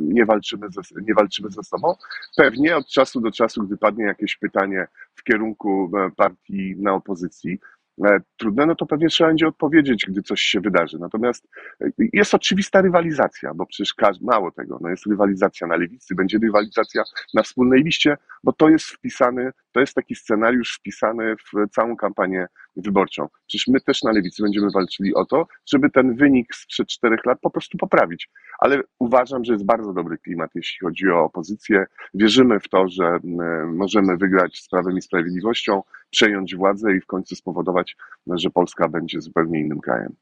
nie, 0.00 0.26
walczymy, 0.26 0.66
ze, 0.70 0.80
nie 1.02 1.14
walczymy 1.14 1.50
ze 1.50 1.62
sobą. 1.62 1.94
Pewnie 2.36 2.76
od 2.76 2.86
czasu 2.86 3.20
do 3.20 3.30
czasu, 3.30 3.62
gdy 3.62 3.76
padnie 3.76 4.04
jakieś 4.04 4.36
pytanie 4.36 4.86
w 5.14 5.22
kierunku 5.22 5.90
e, 5.96 6.10
partii 6.16 6.74
na 6.78 6.94
opozycji, 6.94 7.58
E, 8.04 8.20
trudne, 8.36 8.66
no 8.66 8.74
to 8.74 8.86
pewnie 8.86 9.08
trzeba 9.08 9.30
będzie 9.30 9.48
odpowiedzieć, 9.48 10.06
gdy 10.08 10.22
coś 10.22 10.40
się 10.40 10.60
wydarzy. 10.60 10.98
Natomiast 10.98 11.48
e, 11.80 11.90
jest 12.12 12.34
oczywista 12.34 12.80
rywalizacja, 12.80 13.54
bo 13.54 13.66
przecież 13.66 13.94
każdy, 13.94 14.24
mało 14.24 14.50
tego, 14.50 14.78
no 14.80 14.88
jest 14.88 15.06
rywalizacja 15.06 15.66
na 15.66 15.76
lewicy, 15.76 16.14
będzie 16.14 16.38
rywalizacja 16.38 17.02
na 17.34 17.42
wspólnej 17.42 17.82
liście, 17.82 18.16
bo 18.44 18.52
to 18.52 18.68
jest 18.68 18.86
wpisany, 18.86 19.50
to 19.76 19.80
jest 19.80 19.94
taki 19.94 20.14
scenariusz 20.14 20.74
wpisany 20.74 21.36
w 21.36 21.70
całą 21.74 21.96
kampanię 21.96 22.46
wyborczą. 22.76 23.28
Przecież 23.46 23.66
my 23.66 23.80
też 23.80 24.02
na 24.02 24.12
lewicy 24.12 24.42
będziemy 24.42 24.70
walczyli 24.70 25.14
o 25.14 25.24
to, 25.24 25.46
żeby 25.66 25.90
ten 25.90 26.14
wynik 26.14 26.54
sprzed 26.54 26.88
czterech 26.88 27.26
lat 27.26 27.38
po 27.40 27.50
prostu 27.50 27.78
poprawić. 27.78 28.30
Ale 28.58 28.80
uważam, 28.98 29.44
że 29.44 29.52
jest 29.52 29.64
bardzo 29.64 29.92
dobry 29.92 30.18
klimat, 30.18 30.50
jeśli 30.54 30.78
chodzi 30.86 31.10
o 31.10 31.24
opozycję. 31.24 31.86
Wierzymy 32.14 32.60
w 32.60 32.68
to, 32.68 32.88
że 32.88 33.18
możemy 33.66 34.16
wygrać 34.16 34.58
z 34.58 34.68
Prawem 34.68 34.98
i 34.98 35.02
Sprawiedliwością, 35.02 35.82
przejąć 36.10 36.56
władzę 36.56 36.96
i 36.96 37.00
w 37.00 37.06
końcu 37.06 37.36
spowodować, 37.36 37.96
że 38.26 38.50
Polska 38.50 38.88
będzie 38.88 39.20
zupełnie 39.20 39.60
innym 39.60 39.80
krajem. 39.80 40.16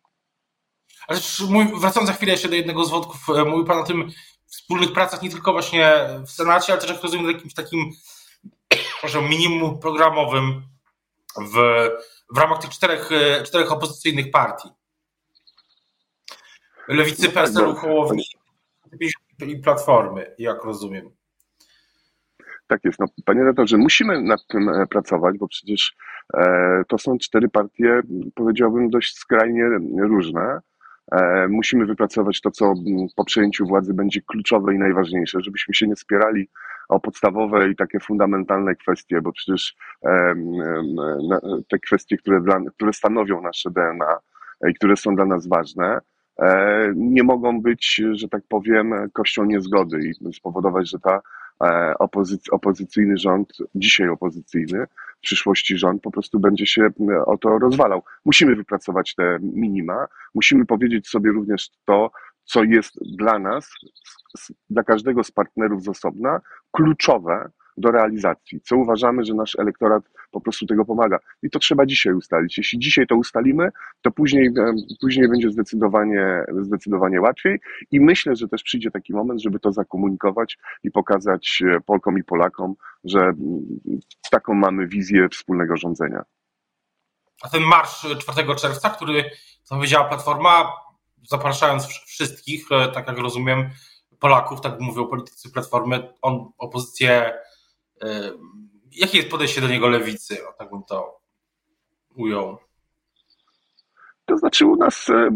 Ale 1.08 1.20
wracając 1.80 2.10
za 2.10 2.16
chwilę 2.16 2.32
jeszcze 2.32 2.48
do 2.48 2.56
jednego 2.56 2.84
z 2.84 2.90
wątków, 2.90 3.26
e, 3.36 3.44
mówił 3.44 3.64
Pan 3.64 3.78
o 3.78 3.84
tym 3.84 4.10
wspólnych 4.46 4.92
pracach 4.92 5.22
nie 5.22 5.30
tylko 5.30 5.52
właśnie 5.52 5.94
w 6.26 6.30
Senacie, 6.30 6.72
ale 6.72 6.82
też 6.82 6.90
jak 6.90 7.02
rozumiem 7.02 7.26
jakimś 7.26 7.54
takim 7.54 7.90
proszę, 9.04 9.28
minimum 9.28 9.78
programowym 9.78 10.62
w, 11.38 11.54
w 12.34 12.38
ramach 12.38 12.60
tych 12.60 12.70
czterech, 12.70 13.10
czterech 13.44 13.72
opozycyjnych 13.72 14.30
partii. 14.30 14.68
Lewicy, 16.88 17.28
PSL-u, 17.28 17.66
no, 17.66 17.74
Hołowni 17.74 18.24
i 19.46 19.58
Platformy, 19.58 20.34
jak 20.38 20.64
rozumiem. 20.64 21.10
Tak 22.66 22.84
jest. 22.84 22.98
No, 22.98 23.06
panie 23.24 23.40
redaktorze, 23.40 23.76
musimy 23.76 24.22
nad 24.22 24.46
tym 24.46 24.68
e, 24.68 24.86
pracować, 24.86 25.38
bo 25.38 25.48
przecież 25.48 25.96
e, 26.34 26.82
to 26.88 26.98
są 26.98 27.18
cztery 27.18 27.48
partie, 27.48 28.00
powiedziałbym, 28.34 28.90
dość 28.90 29.16
skrajnie 29.16 29.64
różne. 29.98 30.60
E, 31.12 31.48
musimy 31.48 31.86
wypracować 31.86 32.40
to, 32.40 32.50
co 32.50 32.74
po 33.16 33.24
przejęciu 33.24 33.66
władzy 33.66 33.94
będzie 33.94 34.20
kluczowe 34.22 34.74
i 34.74 34.78
najważniejsze, 34.78 35.40
żebyśmy 35.40 35.74
się 35.74 35.86
nie 35.86 35.96
spierali 35.96 36.48
o 36.88 37.00
podstawowe 37.00 37.70
i 37.70 37.76
takie 37.76 38.00
fundamentalne 38.00 38.74
kwestie, 38.74 39.22
bo 39.22 39.32
przecież 39.32 39.76
te 41.68 41.78
kwestie, 41.78 42.16
które, 42.16 42.40
dla, 42.40 42.60
które 42.76 42.92
stanowią 42.92 43.42
nasze 43.42 43.70
DNA 43.70 44.18
i 44.70 44.74
które 44.74 44.96
są 44.96 45.16
dla 45.16 45.26
nas 45.26 45.48
ważne, 45.48 45.98
e, 46.38 46.92
nie 46.96 47.22
mogą 47.22 47.60
być, 47.60 48.02
że 48.12 48.28
tak 48.28 48.42
powiem, 48.48 48.94
kością 49.12 49.44
niezgody 49.44 50.00
i 50.08 50.34
spowodować, 50.34 50.90
że 50.90 50.98
ta 50.98 51.20
e, 51.64 51.94
opozyc 51.98 52.52
opozycyjny 52.52 53.18
rząd, 53.18 53.52
dzisiaj 53.74 54.08
opozycyjny, 54.08 54.86
w 55.18 55.20
przyszłości 55.20 55.78
rząd 55.78 56.02
po 56.02 56.10
prostu 56.10 56.40
będzie 56.40 56.66
się 56.66 56.88
o 57.26 57.38
to 57.38 57.58
rozwalał. 57.58 58.02
Musimy 58.24 58.56
wypracować 58.56 59.14
te 59.14 59.38
minima, 59.42 60.06
musimy 60.34 60.66
powiedzieć 60.66 61.08
sobie 61.08 61.30
również 61.30 61.70
to, 61.84 62.10
co 62.44 62.64
jest 62.64 62.98
dla 63.16 63.38
nas, 63.38 63.70
dla 64.70 64.82
każdego 64.82 65.24
z 65.24 65.30
partnerów 65.30 65.82
z 65.82 65.88
osobna, 65.88 66.40
kluczowe 66.72 67.50
do 67.76 67.90
realizacji, 67.90 68.60
co 68.60 68.76
uważamy, 68.76 69.24
że 69.24 69.34
nasz 69.34 69.56
elektorat 69.58 70.04
po 70.30 70.40
prostu 70.40 70.66
tego 70.66 70.84
pomaga. 70.84 71.18
I 71.42 71.50
to 71.50 71.58
trzeba 71.58 71.86
dzisiaj 71.86 72.12
ustalić. 72.12 72.58
Jeśli 72.58 72.78
dzisiaj 72.78 73.06
to 73.06 73.16
ustalimy, 73.16 73.68
to 74.02 74.10
później, 74.10 74.50
później 75.00 75.28
będzie 75.28 75.50
zdecydowanie, 75.50 76.44
zdecydowanie 76.62 77.20
łatwiej 77.20 77.60
i 77.90 78.00
myślę, 78.00 78.36
że 78.36 78.48
też 78.48 78.62
przyjdzie 78.62 78.90
taki 78.90 79.12
moment, 79.12 79.42
żeby 79.42 79.60
to 79.60 79.72
zakomunikować 79.72 80.58
i 80.82 80.90
pokazać 80.90 81.62
e, 81.66 81.80
Polkom 81.80 82.18
i 82.18 82.24
Polakom, 82.24 82.74
że 83.04 83.32
taką 84.30 84.54
mamy 84.54 84.86
wizję 84.86 85.28
wspólnego 85.28 85.76
rządzenia. 85.76 86.22
A 87.42 87.48
ten 87.48 87.62
marsz 87.62 88.06
4 88.18 88.54
czerwca, 88.56 88.90
który 88.90 89.24
powiedziała 89.68 90.08
Platforma, 90.08 90.72
zapraszając 91.28 91.86
wszystkich, 91.86 92.72
e, 92.72 92.88
tak 92.88 93.08
jak 93.08 93.18
rozumiem, 93.18 93.70
Polaków, 94.18 94.60
tak 94.60 94.80
mówią 94.80 95.06
politycy 95.06 95.50
Platformy, 95.50 96.12
on 96.22 96.50
opozycję, 96.58 97.32
e, 98.02 98.30
jakie 98.92 99.18
jest 99.18 99.30
podejście 99.30 99.60
do 99.60 99.68
niego 99.68 99.88
lewicy, 99.88 100.48
o 100.48 100.52
tak 100.52 100.70
bym 100.70 100.82
to 100.82 101.20
ujął? 102.14 102.58
To 104.24 104.38
znaczy 104.38 104.66
u 104.66 104.76
nas, 104.76 105.10
e, 105.10 105.28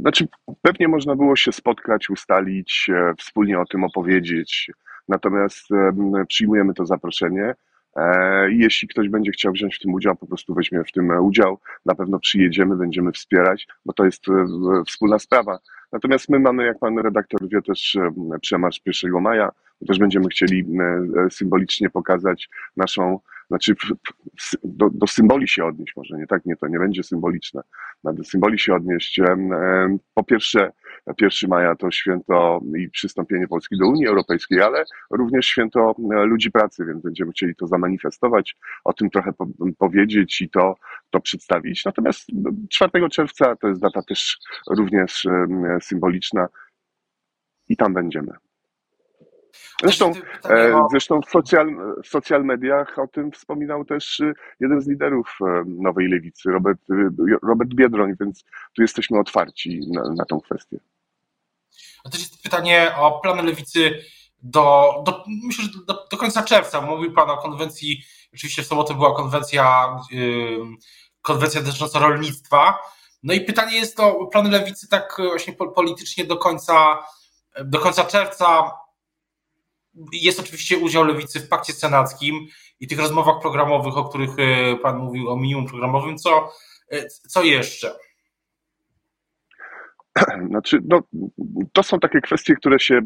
znaczy 0.00 0.28
pewnie 0.62 0.88
można 0.88 1.16
było 1.16 1.36
się 1.36 1.52
spotkać, 1.52 2.10
ustalić, 2.10 2.90
wspólnie 3.18 3.60
o 3.60 3.64
tym 3.66 3.84
opowiedzieć, 3.84 4.70
natomiast 5.08 5.68
przyjmujemy 6.28 6.74
to 6.74 6.86
zaproszenie. 6.86 7.54
Jeśli 8.48 8.88
ktoś 8.88 9.08
będzie 9.08 9.30
chciał 9.30 9.52
wziąć 9.52 9.76
w 9.76 9.78
tym 9.78 9.94
udział, 9.94 10.16
po 10.16 10.26
prostu 10.26 10.54
weźmie 10.54 10.84
w 10.84 10.92
tym 10.92 11.10
udział. 11.10 11.58
Na 11.86 11.94
pewno 11.94 12.18
przyjedziemy, 12.18 12.76
będziemy 12.76 13.12
wspierać, 13.12 13.66
bo 13.84 13.92
to 13.92 14.04
jest 14.04 14.24
wspólna 14.86 15.18
sprawa. 15.18 15.58
Natomiast 15.92 16.28
my 16.28 16.38
mamy, 16.38 16.64
jak 16.64 16.78
pan 16.78 16.98
redaktor 16.98 17.48
wie, 17.48 17.62
też 17.62 17.98
przemarsz 18.40 18.80
1 18.86 19.22
maja. 19.22 19.50
Też 19.88 19.98
będziemy 19.98 20.28
chcieli 20.28 20.60
e, 20.60 21.30
symbolicznie 21.30 21.90
pokazać 21.90 22.48
naszą, 22.76 23.20
znaczy 23.48 23.74
do, 24.64 24.90
do 24.90 25.06
symboli 25.06 25.48
się 25.48 25.64
odnieść, 25.64 25.96
może 25.96 26.16
nie 26.16 26.26
tak, 26.26 26.44
nie, 26.46 26.56
to 26.56 26.68
nie 26.68 26.78
będzie 26.78 27.02
symboliczne. 27.02 27.62
Do 28.04 28.24
symboli 28.24 28.58
się 28.58 28.74
odnieść. 28.74 29.20
Po 30.14 30.24
pierwsze, 30.24 30.72
1 31.06 31.50
maja 31.50 31.74
to 31.74 31.90
święto 31.90 32.60
i 32.78 32.88
przystąpienie 32.88 33.48
Polski 33.48 33.78
do 33.78 33.86
Unii 33.86 34.06
Europejskiej, 34.06 34.62
ale 34.62 34.84
również 35.10 35.46
święto 35.46 35.94
e, 36.14 36.24
ludzi 36.24 36.50
pracy, 36.50 36.84
więc 36.86 37.02
będziemy 37.02 37.32
chcieli 37.32 37.54
to 37.56 37.66
zamanifestować, 37.66 38.56
o 38.84 38.92
tym 38.92 39.10
trochę 39.10 39.32
powiedzieć 39.78 40.40
i 40.40 40.50
to, 40.50 40.76
to 41.10 41.20
przedstawić. 41.20 41.84
Natomiast 41.84 42.26
4 42.70 43.08
czerwca 43.10 43.56
to 43.56 43.68
jest 43.68 43.80
data 43.80 44.02
też 44.02 44.38
również 44.70 45.26
symboliczna 45.80 46.48
i 47.68 47.76
tam 47.76 47.94
będziemy. 47.94 48.32
Zresztą, 49.82 50.12
e, 50.50 50.86
zresztą 50.90 51.20
w, 51.20 51.30
social, 51.30 51.76
w 52.04 52.08
social 52.08 52.44
mediach 52.44 52.98
o 52.98 53.08
tym 53.08 53.30
wspominał 53.30 53.84
też 53.84 54.20
y, 54.20 54.34
jeden 54.60 54.80
z 54.80 54.88
liderów 54.88 55.38
e, 55.40 55.64
Nowej 55.66 56.08
Lewicy, 56.08 56.50
Robert, 56.50 56.90
y, 56.90 57.10
Robert 57.42 57.74
Biedroń, 57.74 58.12
więc 58.20 58.44
tu 58.76 58.82
jesteśmy 58.82 59.18
otwarci 59.18 59.80
na, 59.92 60.02
na 60.02 60.24
tą 60.24 60.40
kwestię. 60.40 60.78
A 62.04 62.10
też 62.10 62.20
jest 62.20 62.42
pytanie 62.42 62.94
o 62.96 63.20
plany 63.20 63.42
Lewicy 63.42 64.04
do, 64.42 64.94
do 65.06 65.24
myślę, 65.44 65.64
że 65.64 65.70
do, 65.86 66.06
do 66.10 66.16
końca 66.16 66.42
czerwca. 66.42 66.80
Mówił 66.80 67.12
Pan 67.12 67.30
o 67.30 67.36
konwencji, 67.36 68.02
oczywiście 68.34 68.62
w 68.62 68.66
sobotę 68.66 68.94
była 68.94 69.16
konwencja, 69.16 69.96
yy, 70.10 70.58
konwencja 71.22 71.62
dotycząca 71.62 71.98
rolnictwa. 71.98 72.78
No 73.22 73.34
i 73.34 73.40
pytanie 73.40 73.76
jest 73.76 74.00
o 74.00 74.26
plany 74.26 74.50
Lewicy 74.50 74.88
tak 74.88 75.16
właśnie 75.18 75.52
politycznie 75.52 76.24
do 76.24 76.36
końca, 76.36 77.04
do 77.64 77.78
końca 77.78 78.04
czerwca 78.04 78.72
jest 80.12 80.40
oczywiście 80.40 80.78
udział 80.78 81.04
lewicy 81.04 81.40
w 81.40 81.48
pakcie 81.48 81.72
senackim 81.72 82.46
i 82.80 82.86
tych 82.86 82.98
rozmowach 82.98 83.40
programowych, 83.40 83.96
o 83.96 84.04
których 84.04 84.30
Pan 84.82 84.98
mówił, 84.98 85.30
o 85.30 85.36
minimum 85.36 85.66
programowym. 85.66 86.18
Co, 86.18 86.52
co 87.28 87.42
jeszcze? 87.42 87.94
Znaczy, 90.48 90.78
no, 90.88 91.02
to 91.72 91.82
są 91.82 92.00
takie 92.00 92.20
kwestie, 92.20 92.54
które 92.54 92.80
się 92.80 93.00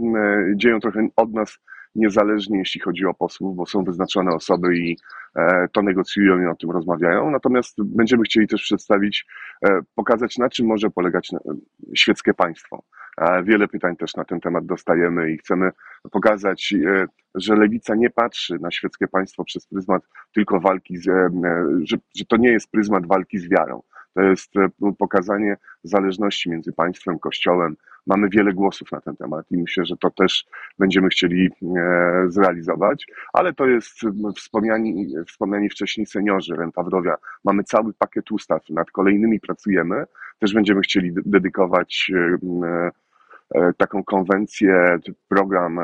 dzieją 0.57 0.81
trochę 0.81 1.09
od 1.17 1.33
nas 1.33 1.59
niezależnie, 1.97 2.59
jeśli 2.59 2.81
chodzi 2.81 3.07
o 3.07 3.15
posłów, 3.15 3.57
bo 3.57 3.67
są 3.67 3.85
wyznaczone 3.85 4.31
osoby 4.31 4.77
i 4.77 4.97
e, 5.37 5.69
to 5.73 5.83
negocjują 5.83 6.43
i 6.43 6.47
o 6.47 6.55
tym 6.55 6.71
rozmawiają. 6.71 7.31
Natomiast 7.31 7.77
będziemy 7.83 8.23
chcieli 8.23 8.49
też 8.49 8.63
przedstawić, 8.63 9.27
e, 9.67 9.81
pokazać, 9.95 10.39
na 10.39 10.49
czym 10.49 10.67
może 10.67 10.91
polegać 10.91 11.31
świeckie 11.95 12.35
państwo. 12.35 12.83
Wiele 13.45 13.69
pytań 13.69 13.97
też 13.97 14.15
na 14.15 14.25
ten 14.25 14.41
temat 14.41 14.67
dostajemy 14.67 15.33
i 15.33 15.39
chcemy 15.39 15.71
pokazać, 16.13 16.75
e, 16.87 17.07
że 17.35 17.57
lewica 17.57 17.95
nie 17.95 18.11
patrzy 18.11 18.59
na 18.59 18.71
świeckie 18.71 19.09
państwo 19.09 19.45
przez 19.45 19.67
pryzmat 19.67 20.03
tylko 20.35 20.61
walki, 20.61 20.97
z, 20.97 21.05
że, 21.83 21.97
że 22.17 22.25
to 22.29 22.37
nie 22.37 22.51
jest 22.51 22.71
pryzmat 22.71 23.07
walki 23.07 23.39
z 23.39 23.49
wiarą. 23.49 23.83
To 24.17 24.23
jest 24.23 24.53
pokazanie 24.99 25.57
zależności 25.83 26.51
między 26.51 26.73
państwem, 26.73 27.19
kościołem, 27.19 27.77
Mamy 28.07 28.29
wiele 28.29 28.53
głosów 28.53 28.93
na 28.93 29.01
ten 29.01 29.17
temat 29.17 29.47
i 29.51 29.57
myślę, 29.59 29.85
że 29.85 29.97
to 29.97 30.11
też 30.11 30.47
będziemy 30.79 31.09
chcieli 31.09 31.51
e, 31.77 32.25
zrealizować, 32.29 33.07
ale 33.33 33.53
to 33.53 33.67
jest 33.67 34.01
wspomniani, 34.37 35.15
wspomniani 35.29 35.71
wcześniej 35.71 36.07
seniorzy, 36.07 36.57
renta 36.57 36.83
wdowia. 36.83 37.17
Mamy 37.45 37.65
cały 37.65 37.93
pakiet 37.95 38.33
ustaw, 38.33 38.71
nad 38.71 38.91
kolejnymi 38.91 39.41
pracujemy. 39.41 40.05
Też 40.39 40.55
będziemy 40.55 40.81
chcieli 40.81 41.13
dedykować 41.15 42.13
e, 42.15 42.39
e, 43.55 43.73
taką 43.77 44.05
konwencję, 44.05 44.99
program 45.29 45.79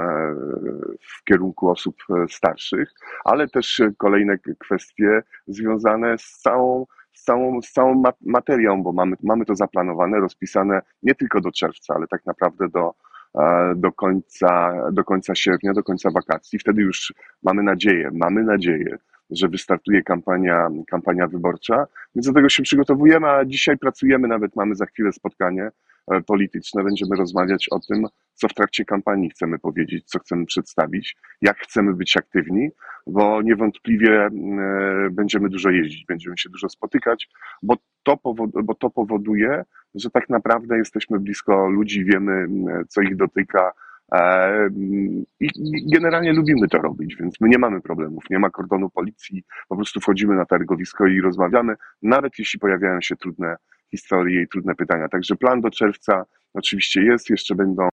w 1.01 1.25
kierunku 1.25 1.71
osób 1.71 1.97
starszych, 2.29 2.93
ale 3.25 3.49
też 3.49 3.83
kolejne 3.99 4.39
kwestie 4.39 5.23
związane 5.47 6.19
z 6.19 6.39
całą 6.39 6.87
z 7.23 7.25
całą, 7.25 7.63
z 7.63 7.73
całą 7.73 8.03
materią, 8.21 8.83
bo 8.83 8.93
mamy, 8.93 9.17
mamy 9.23 9.45
to 9.45 9.55
zaplanowane, 9.55 10.21
rozpisane 10.21 10.83
nie 11.03 11.15
tylko 11.15 11.41
do 11.41 11.53
czerwca, 11.53 11.95
ale 11.95 12.07
tak 12.07 12.27
naprawdę 12.27 12.69
do, 12.69 12.95
e, 13.39 13.75
do 13.77 13.93
końca, 13.93 14.75
do 14.93 15.05
końca 15.05 15.35
sierpnia, 15.35 15.73
do 15.73 15.83
końca 15.83 16.11
wakacji. 16.11 16.59
Wtedy 16.59 16.83
już 16.83 17.15
mamy 17.43 17.63
nadzieję, 17.63 18.11
mamy 18.13 18.43
nadzieję, 18.45 18.99
że 19.33 19.49
wystartuje 19.49 20.03
kampania, 20.03 20.69
kampania 20.87 21.27
wyborcza, 21.27 21.87
więc 22.15 22.27
do 22.27 22.33
tego 22.33 22.49
się 22.49 22.63
przygotowujemy, 22.63 23.29
a 23.29 23.45
dzisiaj 23.45 23.79
pracujemy, 23.79 24.29
nawet 24.29 24.57
mamy 24.57 24.75
za 24.75 24.87
chwilę 24.87 25.13
spotkanie 25.13 25.71
e, 26.11 26.21
polityczne, 26.21 26.85
będziemy 26.85 27.17
rozmawiać 27.17 27.69
o 27.71 27.81
tym, 27.81 28.07
co 28.35 28.49
w 28.49 28.55
trakcie 28.55 28.85
kampanii 28.85 29.31
chcemy 29.31 29.59
powiedzieć, 29.59 30.05
co 30.07 30.19
chcemy 30.19 30.47
przedstawić, 30.47 31.17
jak 31.43 31.59
chcemy 31.59 31.95
być 31.95 32.17
aktywni, 32.17 32.71
bo 33.07 33.43
niewątpliwie 33.43 34.27
e, 34.27 34.31
będziemy 35.11 35.49
dużo 35.49 35.71
jeździć, 35.71 36.05
będziemy 36.07 36.39
się 36.39 36.51
dużo 36.51 36.69
spotykać, 36.69 37.29
bo 37.63 37.77
to, 38.03 38.19
bo 38.65 38.75
to 38.75 38.91
powoduje, 38.91 39.65
że 39.95 40.11
tak 40.11 40.29
naprawdę 40.29 40.79
jesteśmy 40.79 41.21
blisko 41.21 41.69
ludzi, 41.69 42.05
wiemy, 42.05 42.47
co 42.89 43.03
ich 43.03 43.17
dotyka, 43.17 43.69
e, 43.69 43.73
i 45.41 45.91
generalnie 45.93 46.33
lubimy 46.33 46.69
to 46.69 46.79
robić, 46.79 47.17
więc 47.17 47.41
my 47.41 47.49
nie 47.49 47.59
mamy 47.59 47.81
problemów, 47.81 48.25
nie 48.31 48.39
ma 48.39 48.51
kordonu 48.51 48.91
policji, 48.91 49.45
po 49.69 49.77
prostu 49.77 50.01
wchodzimy 50.01 50.35
na 50.35 50.47
targowisko 50.47 51.07
i 51.07 51.21
rozmawiamy, 51.21 51.75
nawet 52.03 52.39
jeśli 52.39 52.59
pojawiają 52.59 53.01
się 53.01 53.17
trudne 53.17 53.57
historie 53.91 54.43
i 54.43 54.49
trudne 54.49 54.75
pytania. 54.75 55.09
Także 55.09 55.37
plan 55.37 55.61
do 55.61 55.71
czerwca 55.71 56.25
oczywiście 56.55 57.03
jest, 57.03 57.31
jeszcze 57.31 57.55
będą 57.55 57.89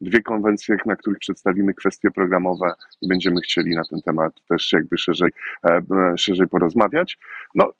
dwie 0.00 0.22
konwencje, 0.22 0.76
na 0.86 0.96
których 0.96 1.18
przedstawimy 1.18 1.74
kwestie 1.74 2.10
programowe 2.10 2.72
i 3.02 3.08
będziemy 3.08 3.40
chcieli 3.40 3.74
na 3.74 3.82
ten 3.90 4.02
temat 4.02 4.32
też 4.48 4.72
jakby 4.72 4.98
szerzej, 4.98 5.30
e, 5.66 5.82
szerzej 6.16 6.48
porozmawiać. 6.48 7.18
No, 7.54 7.72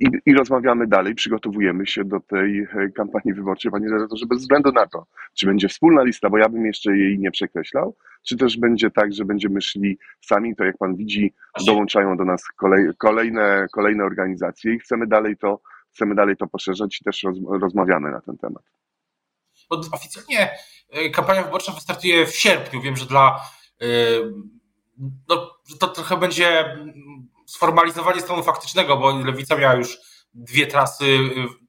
i, 0.00 0.06
I, 0.26 0.34
rozmawiamy 0.34 0.86
dalej, 0.86 1.14
przygotowujemy 1.14 1.86
się 1.86 2.04
do 2.04 2.20
tej 2.20 2.60
e, 2.60 2.88
kampanii 2.94 3.34
wyborczej, 3.34 3.70
panie 3.70 3.88
redaktorze, 3.88 4.26
bez 4.26 4.38
względu 4.38 4.72
na 4.72 4.86
to, 4.86 5.06
czy 5.34 5.46
będzie 5.46 5.68
wspólna 5.68 6.02
lista, 6.02 6.30
bo 6.30 6.38
ja 6.38 6.48
bym 6.48 6.66
jeszcze 6.66 6.96
jej 6.96 7.18
nie 7.18 7.30
przekreślał, 7.30 7.96
czy 8.22 8.36
też 8.36 8.56
będzie 8.56 8.90
tak, 8.90 9.12
że 9.12 9.24
będziemy 9.24 9.62
szli 9.62 9.98
sami, 10.20 10.56
to 10.56 10.64
jak 10.64 10.78
pan 10.78 10.96
widzi, 10.96 11.34
dołączają 11.66 12.16
do 12.16 12.24
nas 12.24 12.44
kolej, 12.56 12.86
kolejne, 12.98 13.66
kolejne 13.72 14.04
organizacje 14.04 14.74
i 14.74 14.78
chcemy 14.78 15.06
dalej 15.06 15.36
to, 15.36 15.60
chcemy 15.94 16.14
dalej 16.14 16.36
to 16.36 16.46
poszerzać 16.46 17.00
i 17.00 17.04
też 17.04 17.22
roz, 17.22 17.36
rozmawiamy 17.60 18.10
na 18.10 18.20
ten 18.20 18.38
temat. 18.38 18.62
Oficjalnie 19.70 20.50
e, 20.90 21.10
kampania 21.10 21.42
wyborcza 21.42 21.72
wystartuje 21.72 22.26
w 22.26 22.36
sierpniu. 22.36 22.82
Wiem, 22.82 22.96
że 22.96 23.06
dla 23.06 23.40
e, 23.80 23.86
no, 25.28 25.50
to 25.80 25.88
trochę 25.88 26.16
będzie 26.16 26.76
sformalizowanie 27.48 28.20
stanu 28.20 28.42
faktycznego, 28.42 28.96
bo 28.96 29.10
Lewica 29.10 29.56
miała 29.56 29.74
już 29.74 29.98
dwie 30.34 30.66
trasy, 30.66 31.18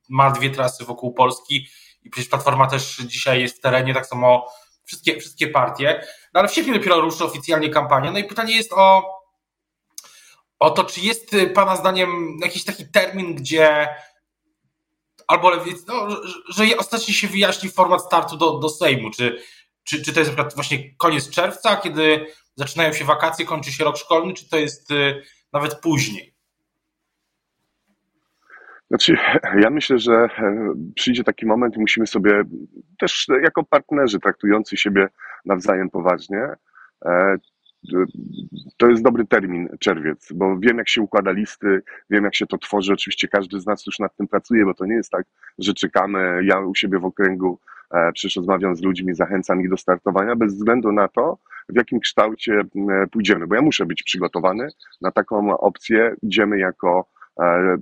ma 0.09 0.31
dwie 0.31 0.49
trasy 0.49 0.85
wokół 0.85 1.13
Polski 1.13 1.67
i 2.01 2.09
przecież 2.09 2.29
Platforma 2.29 2.67
też 2.67 2.97
dzisiaj 2.97 3.41
jest 3.41 3.57
w 3.57 3.61
terenie, 3.61 3.93
tak 3.93 4.05
samo 4.05 4.45
wszystkie, 4.85 5.19
wszystkie 5.19 5.47
partie. 5.47 6.01
No 6.33 6.39
ale 6.39 6.49
w 6.49 6.53
sierpniu 6.53 6.73
dopiero 6.73 7.01
ruszy 7.01 7.23
oficjalnie 7.23 7.69
kampania. 7.69 8.11
No 8.11 8.19
i 8.19 8.23
pytanie 8.23 8.55
jest 8.55 8.73
o, 8.73 9.03
o 10.59 10.69
to, 10.69 10.83
czy 10.83 11.01
jest 11.01 11.35
Pana 11.53 11.75
zdaniem 11.75 12.37
jakiś 12.41 12.63
taki 12.63 12.91
termin, 12.91 13.35
gdzie 13.35 13.87
albo 15.27 15.49
lewicy, 15.49 15.83
no, 15.87 16.07
że, 16.49 16.77
ostatecznie 16.77 17.13
się 17.13 17.27
wyjaśni 17.27 17.69
format 17.69 18.01
startu 18.01 18.37
do, 18.37 18.59
do 18.59 18.69
Sejmu, 18.69 19.09
czy, 19.11 19.41
czy, 19.83 20.03
czy 20.03 20.13
to 20.13 20.19
jest 20.19 20.55
właśnie 20.55 20.95
koniec 20.95 21.29
czerwca, 21.29 21.75
kiedy 21.75 22.25
zaczynają 22.55 22.93
się 22.93 23.05
wakacje, 23.05 23.45
kończy 23.45 23.71
się 23.71 23.83
rok 23.83 23.97
szkolny, 23.97 24.33
czy 24.33 24.49
to 24.49 24.57
jest 24.57 24.91
y, 24.91 25.23
nawet 25.53 25.79
później? 25.79 26.33
Znaczy, 28.87 29.17
ja 29.63 29.69
myślę, 29.69 29.99
że 29.99 30.13
e, 30.13 30.73
przyjdzie 30.95 31.23
taki 31.23 31.45
moment 31.45 31.75
i 31.75 31.79
musimy 31.79 32.07
sobie 32.07 32.43
też 32.99 33.27
jako 33.43 33.63
partnerzy 33.63 34.19
traktujący 34.19 34.77
siebie 34.77 35.07
nawzajem 35.45 35.89
poważnie, 35.89 36.47
e, 37.05 37.37
to 38.77 38.87
jest 38.89 39.03
dobry 39.03 39.25
termin, 39.25 39.69
czerwiec, 39.79 40.33
bo 40.33 40.57
wiem, 40.59 40.77
jak 40.77 40.89
się 40.89 41.01
układa 41.01 41.31
listy, 41.31 41.81
wiem, 42.09 42.23
jak 42.23 42.35
się 42.35 42.47
to 42.47 42.57
tworzy. 42.57 42.93
Oczywiście 42.93 43.27
każdy 43.27 43.59
z 43.59 43.65
nas 43.65 43.85
już 43.85 43.99
nad 43.99 44.15
tym 44.15 44.27
pracuje, 44.27 44.65
bo 44.65 44.73
to 44.73 44.85
nie 44.85 44.95
jest 44.95 45.11
tak, 45.11 45.25
że 45.59 45.73
czekamy. 45.73 46.41
Ja 46.43 46.59
u 46.59 46.75
siebie 46.75 46.99
w 46.99 47.05
okręgu 47.05 47.59
e, 47.91 48.11
przecież 48.11 48.35
rozmawiam 48.35 48.75
z 48.75 48.81
ludźmi, 48.81 49.15
zachęcam 49.15 49.61
ich 49.61 49.69
do 49.69 49.77
startowania, 49.77 50.35
bez 50.35 50.55
względu 50.55 50.91
na 50.91 51.07
to, 51.07 51.37
w 51.69 51.75
jakim 51.75 51.99
kształcie 51.99 52.61
pójdziemy, 53.11 53.47
bo 53.47 53.55
ja 53.55 53.61
muszę 53.61 53.85
być 53.85 54.03
przygotowany 54.03 54.67
na 55.01 55.11
taką 55.11 55.57
opcję. 55.57 56.15
Idziemy 56.21 56.59
jako 56.59 57.05
e, 57.39 57.77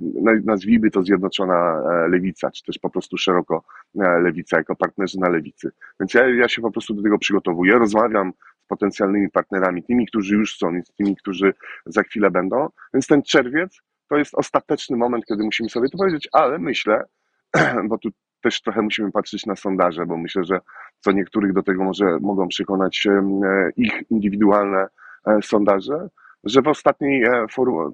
nazwijmy 0.45 0.91
to 0.91 1.04
Zjednoczona 1.04 1.82
e, 1.82 2.08
Lewica, 2.08 2.52
czy 2.52 2.63
też 2.63 2.80
po 2.80 2.89
prostu 2.89 3.17
szeroko 3.17 3.63
Lewica, 3.95 4.58
jako 4.58 4.76
partnerzy 4.76 5.19
na 5.19 5.30
Lewicy. 5.30 5.71
Więc 6.00 6.13
ja, 6.13 6.30
ja 6.30 6.47
się 6.47 6.62
po 6.62 6.71
prostu 6.71 6.93
do 6.93 7.04
tego 7.04 7.17
przygotowuję, 7.17 7.78
rozmawiam 7.78 8.34
potencjalnymi 8.67 9.30
partnerami, 9.30 9.84
tymi, 9.84 10.08
którzy 10.08 10.36
już 10.36 10.58
są 10.58 10.76
i 10.76 10.82
z 10.82 10.93
tymi, 10.93 11.15
którzy 11.15 11.54
za 11.86 12.04
chwilę 12.04 12.32
będą. 12.32 12.69
Więc 12.93 13.08
ten 13.08 13.23
czerwiec 13.23 13.82
to 14.10 14.17
jest 14.17 14.36
ostateczny 14.36 14.97
moment, 14.97 15.26
kiedy 15.26 15.43
musimy 15.43 15.69
sobie 15.69 15.89
to 15.89 15.97
powiedzieć, 15.97 16.30
ale 16.32 16.60
myślę, 16.60 17.04
bo 17.89 17.97
tu 17.97 18.10
też 18.41 18.62
trochę 18.62 18.82
musimy 18.82 19.12
patrzeć 19.12 19.45
na 19.45 19.56
sondaże, 19.56 20.06
bo 20.06 20.17
myślę, 20.17 20.43
że 20.43 20.60
co 20.99 21.12
niektórych 21.12 21.53
do 21.53 21.63
tego 21.63 21.83
może 21.83 22.19
mogą 22.21 22.47
przekonać 22.47 23.07
e, 23.07 23.21
ich 23.77 23.93
indywidualne 24.10 24.88
e, 25.27 25.39
sondaże, 25.41 26.10
że 26.43 26.62
w 26.62 26.67
ostatniej, 26.67 27.23
e, 27.23 27.45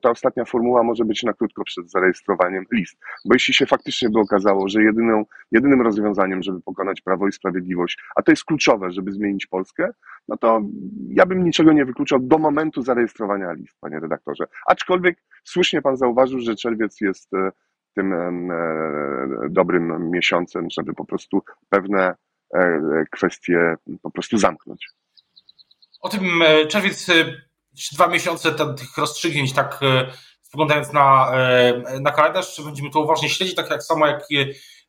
ta 0.01 0.09
ostatnia 0.09 0.45
formuła 0.45 0.83
może 0.83 1.05
być 1.05 1.23
na 1.23 1.33
krótko 1.33 1.63
przed 1.63 1.91
zarejestrowaniem 1.91 2.65
list. 2.71 2.97
Bo 3.25 3.35
jeśli 3.35 3.53
się 3.53 3.65
faktycznie 3.65 4.09
by 4.09 4.19
okazało, 4.19 4.69
że 4.69 4.83
jedyną, 4.83 5.25
jedynym 5.51 5.81
rozwiązaniem, 5.81 6.43
żeby 6.43 6.61
pokonać 6.61 7.01
Prawo 7.01 7.27
i 7.27 7.31
Sprawiedliwość, 7.31 7.97
a 8.15 8.21
to 8.21 8.31
jest 8.31 8.45
kluczowe, 8.45 8.91
żeby 8.91 9.11
zmienić 9.11 9.47
Polskę, 9.47 9.89
no 10.27 10.37
to 10.37 10.61
ja 11.09 11.25
bym 11.25 11.43
niczego 11.43 11.73
nie 11.73 11.85
wykluczał 11.85 12.19
do 12.19 12.37
momentu 12.37 12.81
zarejestrowania 12.81 13.53
list, 13.53 13.77
panie 13.81 13.99
redaktorze. 13.99 14.45
Aczkolwiek 14.67 15.23
słusznie 15.43 15.81
pan 15.81 15.97
zauważył, 15.97 16.39
że 16.39 16.55
czerwiec 16.55 17.01
jest 17.01 17.31
tym 17.95 18.13
dobrym 19.49 20.11
miesiącem, 20.11 20.67
żeby 20.69 20.93
po 20.93 21.05
prostu 21.05 21.41
pewne 21.69 22.15
kwestie 23.11 23.75
po 24.01 24.11
prostu 24.11 24.37
zamknąć. 24.37 24.87
O 26.01 26.09
tym 26.09 26.43
czerwiec 26.69 27.07
dwa 27.91 28.07
miesiące 28.07 28.51
tych 28.51 28.97
rozstrzygnięć, 28.97 29.53
tak 29.53 29.79
e, 29.81 30.11
spoglądając 30.41 30.93
na, 30.93 31.31
e, 31.35 31.99
na 31.99 32.11
kalendarz, 32.11 32.61
będziemy 32.65 32.89
to 32.89 32.99
uważnie 32.99 33.29
śledzić, 33.29 33.55
tak 33.55 33.69
jak 33.69 33.83
samo 33.83 34.07
jak 34.07 34.23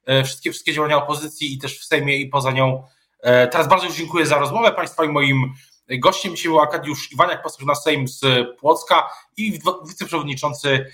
e, 0.07 0.24
wszystkie, 0.24 0.50
wszystkie 0.50 0.72
działania 0.72 0.96
opozycji 0.96 1.55
i 1.55 1.59
też 1.59 1.81
w 1.81 1.85
Sejmie 1.85 2.16
i 2.16 2.29
poza 2.29 2.50
nią. 2.50 2.83
Teraz 3.22 3.68
bardzo 3.68 3.87
już 3.87 3.96
dziękuję 3.96 4.27
za 4.27 4.38
rozmowę 4.38 4.72
Państwa 4.72 5.05
i 5.05 5.09
moim 5.09 5.55
gościem 5.88 6.37
dzisiaj 6.37 6.50
był 6.50 6.61
Arkadiusz 6.61 7.12
Iwaniak, 7.12 7.42
poseł 7.42 7.66
na 7.66 7.74
Sejm 7.74 8.09
z 8.09 8.20
Płocka 8.59 9.09
i 9.37 9.59
wiceprzewodniczący 9.88 10.87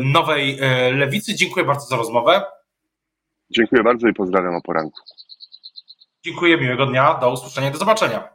Nowej 0.00 0.58
Lewicy. 0.92 1.34
Dziękuję 1.34 1.66
bardzo 1.66 1.86
za 1.86 1.96
rozmowę. 1.96 2.44
Dziękuję 3.50 3.82
bardzo 3.82 4.08
i 4.08 4.14
pozdrawiam 4.14 4.54
o 4.54 4.60
poranku. 4.60 5.00
Dziękuję, 6.24 6.58
miłego 6.58 6.86
dnia, 6.86 7.14
do 7.14 7.30
usłyszenia, 7.30 7.70
do 7.70 7.78
zobaczenia. 7.78 8.31